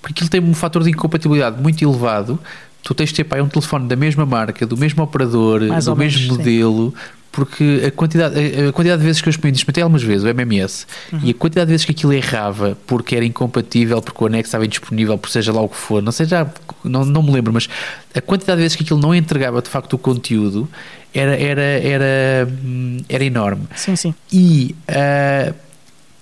[0.01, 2.39] Porque aquilo tem um fator de incompatibilidade muito elevado
[2.83, 5.97] tu tens de ter pá, um telefone da mesma marca, do mesmo operador, Mais do
[5.97, 8.35] mesmo menos, modelo, sim porque a quantidade,
[8.67, 11.21] a quantidade de vezes que eu experimentei algumas vezes o MMS uhum.
[11.23, 14.65] e a quantidade de vezes que aquilo errava porque era incompatível, porque o anexo estava
[14.65, 16.49] indisponível, por seja lá o que for, não sei já,
[16.83, 17.69] não, não me lembro, mas
[18.15, 20.67] a quantidade de vezes que aquilo não entregava de facto o conteúdo
[21.15, 23.65] era, era, era, hum, era enorme.
[23.77, 24.15] Sim, sim.
[24.33, 25.55] E uh,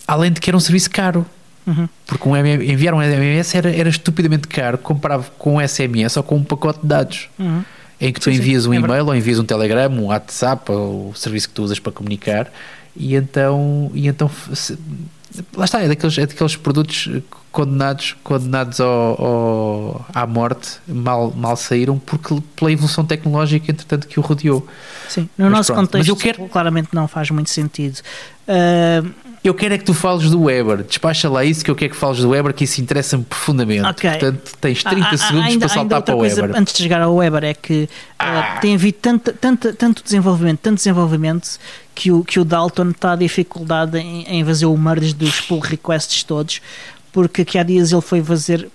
[0.09, 1.25] além de que era um serviço caro.
[1.65, 1.89] Uhum.
[2.07, 6.37] Porque um enviar um MMS era, era estupidamente caro comparado com um SMS ou com
[6.37, 7.29] um pacote de dados.
[7.39, 7.63] Uhum
[8.01, 10.71] em que tu sim, envias sim, um é e-mail ou envias um Telegram, um WhatsApp,
[10.71, 12.53] ou o serviço que tu usas para comunicar,
[12.97, 14.79] e então, e então se,
[15.57, 17.09] lá está, é daqueles, é daqueles produtos
[17.55, 24.19] condenados, condenados ao, ao, à morte, mal, mal saíram porque pela evolução tecnológica, entretanto, que
[24.19, 24.67] o rodeou.
[25.09, 26.49] Sim, no mas nosso pronto, contexto, quero...
[26.49, 28.01] claramente não faz muito sentido.
[28.49, 29.09] Uh,
[29.45, 30.83] eu quero é que tu fales do Weber.
[30.83, 33.87] Despacha lá isso que eu quero que fales do Weber, que isso interessa-me profundamente.
[33.89, 34.11] Okay.
[34.11, 36.59] Portanto, tens 30 ah, segundos ainda, para saltar para o coisa, Weber.
[36.59, 37.89] Antes de chegar ao Weber, é que
[38.19, 38.57] ah.
[38.57, 41.61] uh, tem havido tanto, tanto, tanto desenvolvimento, tanto desenvolvimento,
[41.95, 45.61] que o, que o Dalton está a dificuldade em, em fazer o merge dos pull
[45.61, 46.61] requests todos,
[47.15, 48.69] porque aqui há dias ele foi fazer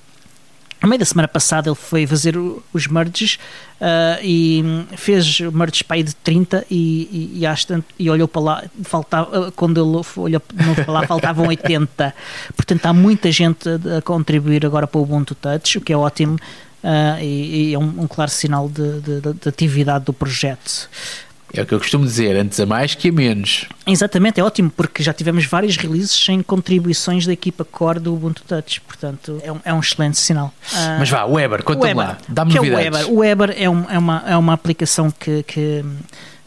[0.82, 3.38] no meio da semana passada ele foi fazer os merges
[3.82, 4.64] uh, e
[4.96, 9.78] fez merges para aí de 30 e, e, e, e olhou para lá, faltava, quando
[9.78, 12.16] ele olhou para lá faltavam 80.
[12.56, 13.68] Portanto, há muita gente
[13.98, 16.36] a contribuir agora para o Ubuntu Touch, o que é ótimo
[16.82, 20.90] uh, e, é um, um claro sinal de, de, de atividade do projeto.
[21.54, 23.66] É o que eu costumo dizer, antes a mais que a menos.
[23.88, 28.44] Exatamente, é ótimo, porque já tivemos vários releases sem contribuições da equipa core do Ubuntu
[28.48, 30.54] Touch, portanto é um, é um excelente sinal.
[30.72, 33.02] Uh, Mas vá, o Weber, conta-me lá, dá-me novidades.
[33.02, 35.84] É o Weber, o Weber é, um, é, uma, é uma aplicação que, que,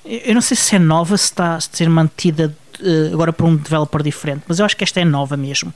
[0.05, 3.57] eu não sei se é nova, se está a ser mantida uh, agora por um
[3.57, 5.75] developer diferente, mas eu acho que esta é nova mesmo.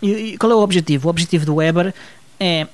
[0.00, 1.08] E, e qual é o objetivo?
[1.08, 1.92] O objetivo do Weber
[2.38, 2.66] é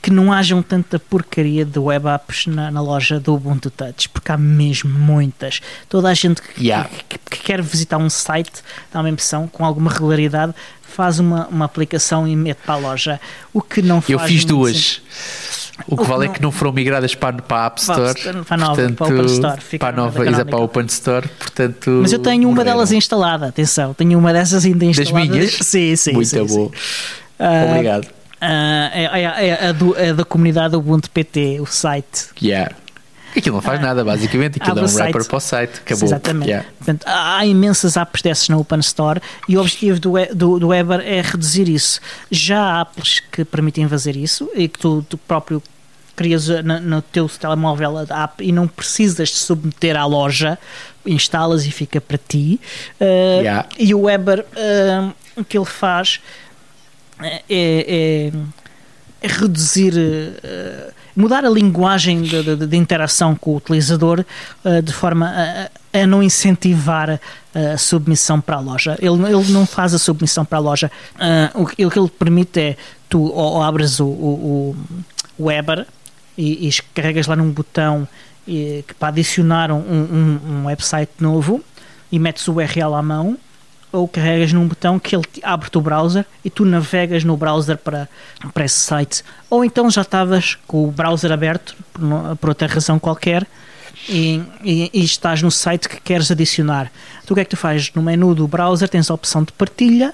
[0.00, 4.30] que não hajam tanta porcaria de web apps na, na, loja do Ubuntu Touch, porque
[4.30, 5.60] há mesmo muitas.
[5.88, 6.88] Toda a gente que, yeah.
[7.08, 11.64] que, que, quer visitar um site, dá uma impressão, com alguma regularidade, faz uma, uma
[11.64, 13.20] aplicação e mete para a loja.
[13.52, 14.10] O que não faz.
[14.10, 15.02] Eu fiz duas.
[15.88, 18.14] O que o vale é que não foram migradas para, para a App Store,
[18.44, 21.28] para, a nova, portanto, para a Open Store, para a nova, para a Open Store,
[21.28, 21.90] portanto.
[22.02, 25.26] Mas eu tenho uma delas instalada, atenção, tenho uma dessas ainda instalada.
[25.26, 25.52] Das minhas?
[25.54, 26.12] Sim, sim.
[26.12, 26.46] Muito sim, bom.
[26.46, 26.70] Sim.
[27.40, 28.04] Uh, Obrigado.
[28.04, 32.28] Uh, é, é, é, a, do, é, da comunidade Ubuntu PT, o site.
[32.42, 32.74] Yeah.
[33.36, 34.60] Aquilo não faz uh, nada, basicamente.
[34.60, 35.78] Aquilo é um wrapper para o site.
[35.78, 36.04] Acabou.
[36.04, 36.48] Exatamente.
[36.48, 36.68] Yeah.
[36.78, 41.00] Portanto, há imensas apps dessas na Open Store e o objetivo do, do, do Weber
[41.00, 42.00] é reduzir isso.
[42.30, 45.62] Já há apps que permitem fazer isso e que tu, tu próprio
[46.14, 50.56] crias no, no, teu telemóvel a app e não precisas de submeter à loja,
[51.04, 52.60] instalas e fica para ti.
[53.00, 53.68] Uh, yeah.
[53.76, 56.20] E o Weber, uh, o que ele faz
[57.20, 58.32] é, é,
[59.22, 64.24] é reduzir, uh, mudar a linguagem de, de, de, interação com o utilizador
[64.64, 67.20] uh, de forma a, a, não incentivar
[67.54, 68.98] a submissão para a loja.
[69.00, 70.90] Ele, ele não faz a submissão para a loja.
[71.14, 72.76] Uh, o, que, ele permite é
[73.08, 74.76] tu ou, abres o, o,
[75.38, 75.86] o Weber
[76.36, 78.08] e, e carregas lá num botão
[78.46, 81.62] e, para adicionar um, um, um website novo
[82.10, 83.38] e metes o URL à mão
[83.94, 88.08] ou carregas num botão que ele abre-te o browser e tu navegas no browser para,
[88.52, 89.22] para esse site.
[89.48, 93.46] Ou então já estavas com o browser aberto por, por outra razão qualquer
[94.08, 96.90] e, e, e, estás no site que queres adicionar.
[97.24, 97.92] Tu o que é que tu fazes?
[97.94, 100.12] No menu do browser tens a opção de partilha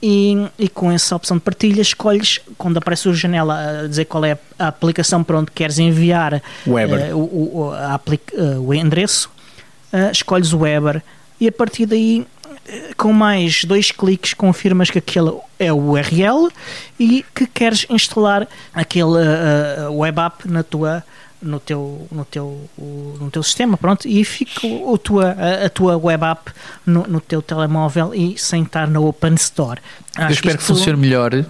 [0.00, 4.24] e, e com essa opção de partilha escolhes, quando aparece a janela a dizer qual
[4.24, 9.28] é a aplicação para onde queres enviar uh, o, o, uh, o endereço,
[9.92, 11.02] uh, escolhes o Weber
[11.40, 12.24] e a partir daí
[12.96, 16.50] com mais dois cliques confirmas que aquele é o URL
[16.98, 21.04] e que queres instalar aquele uh, web app na tua
[21.42, 26.24] no teu no teu no teu sistema pronto e fica a tua a, tua web
[26.24, 26.50] app
[26.86, 29.80] no, no, teu telemóvel e sem estar na Open Store.
[30.16, 31.44] Acho eu espero que, que funcione melhor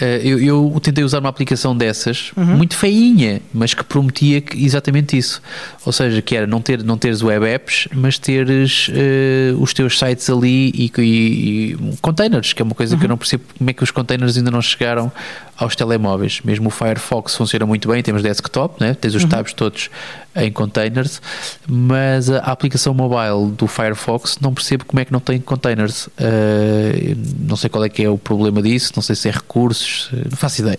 [0.00, 2.56] eu, eu, tentei usar uma aplicação dessas, uhum.
[2.56, 5.40] muito feinha, mas que prometia que, exatamente isso.
[5.86, 9.96] Ou seja, que era não, ter, não teres web apps, mas teres uh, os teus
[9.96, 12.98] sites ali e, e, e, containers, que é uma coisa uhum.
[12.98, 13.10] que eu uhum.
[13.10, 15.12] não percebo como é que os containers ainda não chegaram
[15.56, 16.40] aos telemóveis.
[16.44, 18.94] Mesmo o Firefox funciona muito bem, temos desktop, né?
[18.94, 19.28] tens os uhum.
[19.28, 19.90] tabs todos
[20.36, 21.22] em containers,
[21.68, 26.06] mas a aplicação mobile do Firefox não percebo como é que não tem containers.
[26.06, 30.10] Uh, não sei qual é que é o problema disso, não sei se é recursos,
[30.12, 30.78] não faço ideia.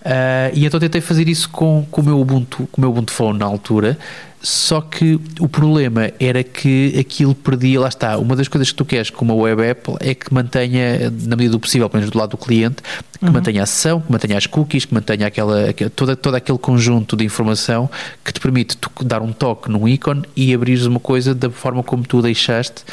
[0.00, 3.12] Uh, e então tentei fazer isso com, com o meu Ubuntu, com o meu Ubuntu
[3.12, 3.98] Phone na altura.
[4.46, 8.84] Só que o problema era que aquilo perdia, lá está, uma das coisas que tu
[8.84, 12.16] queres com uma web app é que mantenha, na medida do possível, pelo menos do
[12.16, 12.76] lado do cliente,
[13.18, 13.32] que uhum.
[13.32, 17.24] mantenha a sessão, que mantenha as cookies, que mantenha aquela, toda, todo aquele conjunto de
[17.24, 17.90] informação
[18.24, 22.04] que te permite dar um toque num ícone e abrires uma coisa da forma como
[22.04, 22.84] tu deixaste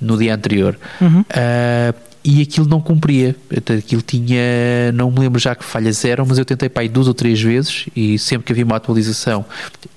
[0.00, 0.78] no dia anterior.
[0.98, 1.20] Uhum.
[1.20, 1.94] Uh,
[2.24, 3.34] e aquilo não cumpria.
[3.78, 7.08] Aquilo tinha, não me lembro já que falhas eram, mas eu tentei para aí duas
[7.08, 9.44] ou três vezes e sempre que havia uma atualização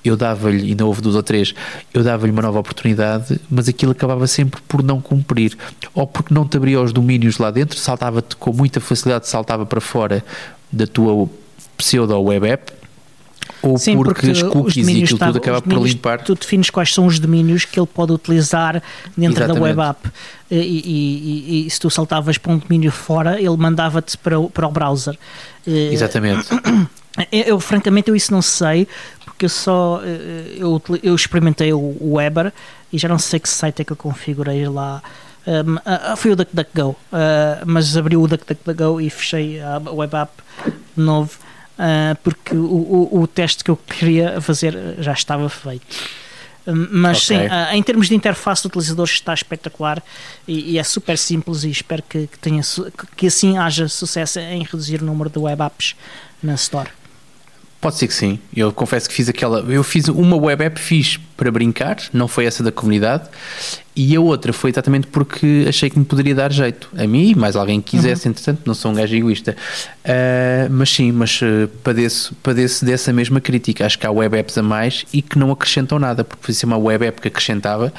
[0.04, 1.54] eu dava-lhe, ainda houve duas ou três,
[1.94, 5.58] eu dava-lhe uma nova oportunidade, mas aquilo acabava sempre por não cumprir.
[5.94, 9.82] Ou porque não te abria os domínios lá dentro, saltava-te com muita facilidade, saltava para
[9.82, 10.24] fora
[10.72, 11.28] da tua
[11.78, 12.85] pseudo web app
[13.70, 16.22] ou Sim, porque, porque as cookies e aquilo tudo acaba por limpar.
[16.22, 18.82] Tu defines quais são os domínios que ele pode utilizar
[19.16, 19.76] dentro Exatamente.
[19.76, 20.10] da web app.
[20.50, 24.50] E, e, e, e, se tu saltavas para um domínio fora, ele mandava-te para, o,
[24.50, 25.18] para o browser.
[25.66, 26.48] Exatamente.
[27.32, 28.86] Eu, eu, francamente, eu isso não sei,
[29.24, 32.52] porque eu só eu, eu experimentei o Weber
[32.92, 35.02] e já não sei que site é que eu configurei lá.
[35.48, 36.98] Um, uh, foi o DuckDuckGo, uh,
[37.66, 40.32] mas abri o DuckDuckGo e fechei a web app
[40.98, 41.38] novo
[41.80, 45.86] uh, porque o, o, o, teste que eu queria fazer já estava feito.
[46.66, 47.48] Mas okay.
[47.48, 50.02] sim, em termos de interface do utilizador está espetacular
[50.48, 52.62] e, e é super simples e espero que, que, tenha,
[53.16, 55.96] que assim haja sucesso em reduzir o número de web apps
[56.42, 56.90] na Store.
[57.86, 58.40] Pode ser que sim.
[58.56, 59.60] Eu confesso que fiz aquela.
[59.60, 63.30] Eu fiz uma web app, fiz para brincar, não foi essa da comunidade,
[63.96, 66.90] e a outra foi exatamente porque achei que me poderia dar jeito.
[66.98, 68.32] A mim e mais alguém que quisesse, uhum.
[68.32, 69.56] entretanto, não sou um gajo egoísta.
[70.04, 73.86] Uh, mas sim, mas uh, padeço, padeço dessa mesma crítica.
[73.86, 76.66] Acho que há web apps a mais e que não acrescentam nada, porque podia ser
[76.66, 77.94] uma web app que acrescentava,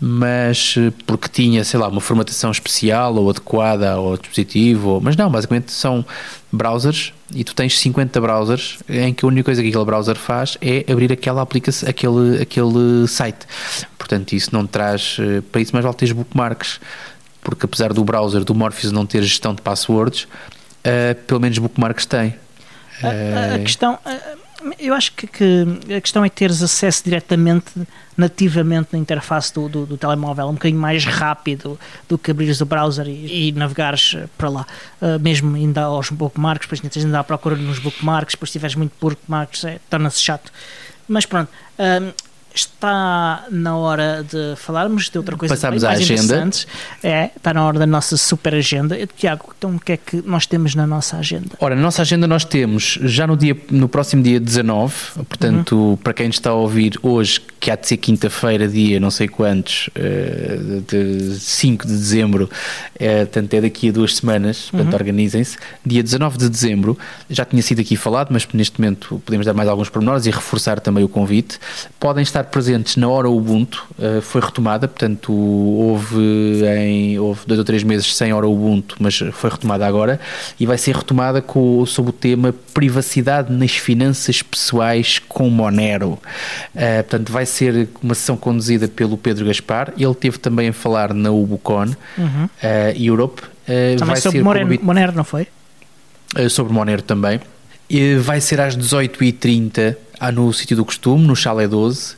[0.00, 5.16] mas eh, porque tinha, sei lá, uma formatação especial ou adequada ao dispositivo, ou, mas
[5.16, 6.04] não, basicamente são
[6.52, 10.56] browsers e tu tens 50 browsers em que a única coisa que aquele browser faz
[10.60, 13.46] é abrir aquela aplicação, aquele, aquele site.
[13.98, 16.78] Portanto, isso não traz, eh, para isso mais vale teres bookmarks,
[17.42, 22.04] porque apesar do browser do Morpheus não ter gestão de passwords, uh, pelo menos bookmarks
[22.04, 22.34] tem.
[23.02, 23.98] A, a, a questão,
[24.78, 25.64] eu acho que, que,
[25.96, 27.72] a questão é teres acesso diretamente,
[28.16, 31.78] nativamente na interface do, do, do, telemóvel, um bocadinho mais rápido
[32.08, 34.66] do que abrires o browser e, e navegares para lá.
[35.00, 38.58] Uh, mesmo ainda aos bookmarks, depois tens de andar à procura nos bookmarks, depois se
[38.58, 40.50] tiveres muito bookmarks, é, torna-se chato.
[41.08, 41.48] Mas pronto,
[41.78, 42.12] uh,
[42.58, 46.50] está na hora de falarmos de outra coisa Passamos à agenda.
[47.02, 48.96] É, está na hora da nossa super agenda.
[49.16, 51.50] Tiago, então o que é que nós temos na nossa agenda?
[51.60, 54.94] Ora, na nossa agenda nós temos já no, dia, no próximo dia 19,
[55.28, 55.96] portanto, uhum.
[55.96, 59.90] para quem está a ouvir hoje, que há de ser quinta-feira, dia não sei quantos,
[59.96, 60.56] eh,
[60.86, 62.48] de 5 de dezembro,
[62.96, 64.98] é, portanto é daqui a duas semanas, portanto uhum.
[65.00, 65.58] organizem-se.
[65.84, 66.96] Dia 19 de dezembro,
[67.28, 70.78] já tinha sido aqui falado, mas neste momento podemos dar mais alguns pormenores e reforçar
[70.78, 71.58] também o convite.
[71.98, 77.64] Podem estar presentes na hora Ubuntu, uh, foi retomada, portanto houve, em, houve dois ou
[77.64, 80.20] três meses sem hora Ubuntu, mas foi retomada agora
[80.60, 86.10] e vai ser retomada com, sob o tema Privacidade nas Finanças Pessoais com Monero.
[86.12, 87.55] Uh, portanto, vai ser
[88.02, 92.44] uma sessão conduzida pelo Pedro Gaspar, ele teve também a falar na Ubucon uhum.
[92.44, 92.48] uh,
[92.96, 93.42] Europe.
[93.68, 95.46] Uh, também sobre Monero, Monero, não foi?
[96.50, 97.40] sobre Monero também.
[98.20, 99.96] vai ser às 18h30
[100.34, 102.16] no sítio do costume, no Chalé 12.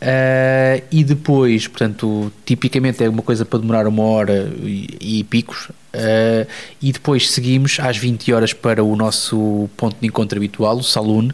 [0.00, 5.68] Uh, e depois, portanto, tipicamente é uma coisa para demorar uma hora e, e picos.
[5.92, 6.48] Uh,
[6.80, 11.28] e depois seguimos às 20 horas para o nosso ponto de encontro habitual, o Saloon,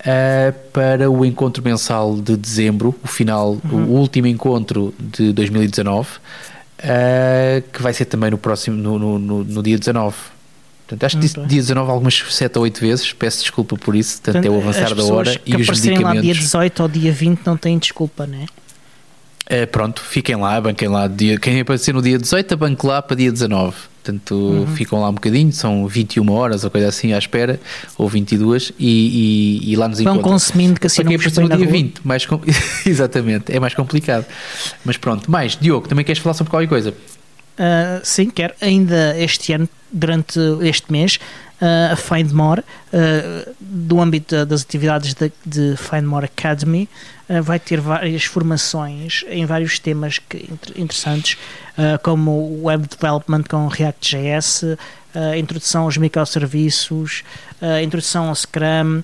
[0.00, 3.84] uh, para o encontro mensal de dezembro, o final, uhum.
[3.84, 6.08] o último encontro de 2019,
[7.72, 10.14] que vai ser também no próximo, no, no, no, no dia 19.
[10.86, 14.22] Portanto, acho que disse dia 19 algumas 7 ou 8 vezes, peço desculpa por isso,
[14.22, 16.02] portanto, é o avançar da hora e os medicamentos.
[16.02, 18.46] lá dia 18 ou dia 20 não têm desculpa, não é?
[19.50, 21.08] É, pronto, fiquem lá, banquem lá.
[21.08, 23.74] Dia, quem aparecer no dia 18, banque lá para dia 19.
[24.02, 24.66] Portanto, uhum.
[24.68, 27.58] ficam lá um bocadinho, são 21 horas ou coisa assim à espera,
[27.96, 30.32] ou 22, e, e, e lá nos Vão encontram.
[30.32, 32.40] consumindo que assim Para quem aparecer no dia 20, mais com...
[32.86, 34.24] exatamente, é mais complicado.
[34.84, 36.90] Mas pronto, mais, Diogo, também queres falar sobre qualquer coisa?
[36.90, 38.54] Uh, sim, quero.
[38.60, 45.14] Ainda este ano, durante este mês, uh, a Find More, uh, do âmbito das atividades
[45.14, 46.88] de, de Find More Academy,
[47.42, 51.36] vai ter várias formações em vários temas que, interessantes,
[52.02, 54.64] como Web Development com React.js,
[55.36, 57.22] introdução aos microserviços,
[57.82, 59.02] introdução ao Scrum.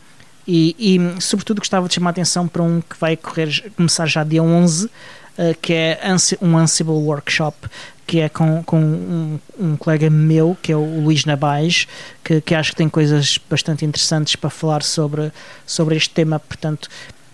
[0.49, 4.25] E, e, sobretudo, gostava de chamar a atenção para um que vai correr, começar já
[4.25, 4.91] dia 11,
[5.61, 6.01] que é
[6.41, 7.69] um Ansible Workshop
[8.07, 11.87] que é com, com um, um, colega meu, que é o Luís Nabais,
[12.23, 15.33] que, que acho que tem coisas bastante interessantes para falar sobre,
[15.67, 16.39] sobre este tema.
[16.39, 16.89] Portanto,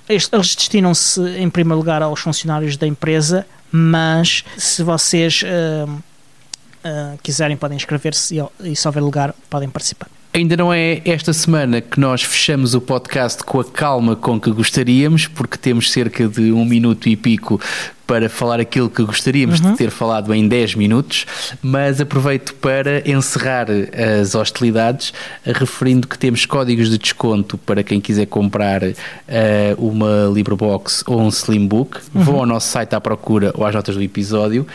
[0.08, 7.56] eles destinam-se em primeiro lugar aos funcionários da empresa, mas se vocês uh, uh, quiserem,
[7.56, 10.08] podem inscrever-se e, e se houver lugar, podem participar.
[10.32, 14.48] Ainda não é esta semana que nós fechamos o podcast com a calma com que
[14.52, 17.60] gostaríamos, porque temos cerca de um minuto e pico
[18.10, 19.70] para falar aquilo que gostaríamos Uhum.
[19.70, 21.24] de ter falado em 10 minutos,
[21.62, 23.68] mas aproveito para encerrar
[24.20, 25.12] as hostilidades,
[25.44, 31.28] referindo que temos códigos de desconto para quem quiser comprar eh, uma LibreBox ou um
[31.28, 31.98] Slimbook.
[32.12, 32.22] Uhum.
[32.24, 34.66] Vão ao nosso site à procura ou às notas do episódio.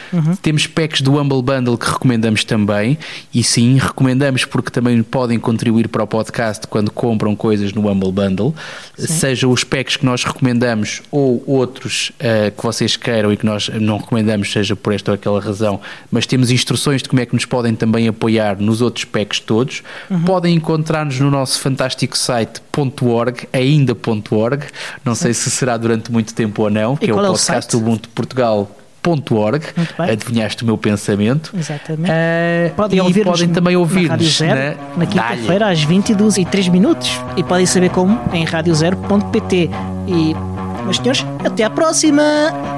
[0.41, 2.97] Temos packs do Humble Bundle que recomendamos também,
[3.33, 8.13] e sim, recomendamos porque também podem contribuir para o podcast quando compram coisas no Humble
[8.13, 8.55] Bundle,
[8.97, 13.69] seja os packs que nós recomendamos ou outros eh, que vocês queiram e que nós
[13.69, 15.79] não recomendamos, seja por esta ou aquela razão,
[16.11, 19.83] mas temos instruções de como é que nos podem também apoiar nos outros packs todos.
[20.25, 22.61] Podem encontrar-nos no nosso fantástico site
[23.01, 24.65] .org, ainda.org,
[25.03, 27.71] não sei se será durante muito tempo ou não, que é o é o podcast
[27.71, 27.75] site?
[27.75, 29.65] Ubuntu Portugal.org.
[29.75, 30.09] Muito bem.
[30.09, 31.51] Adivinhaste o meu pensamento.
[31.57, 32.09] Exatamente.
[32.11, 34.77] Eh, Podem e ouvir podem também ouvir na Zero né?
[34.97, 39.69] na quinta-feira às 22 e 3 minutos e podem saber como em radiozero.pt
[40.07, 40.54] e
[40.85, 42.23] meus senhores, até à próxima!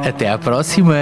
[0.03, 0.95] Até à próxima!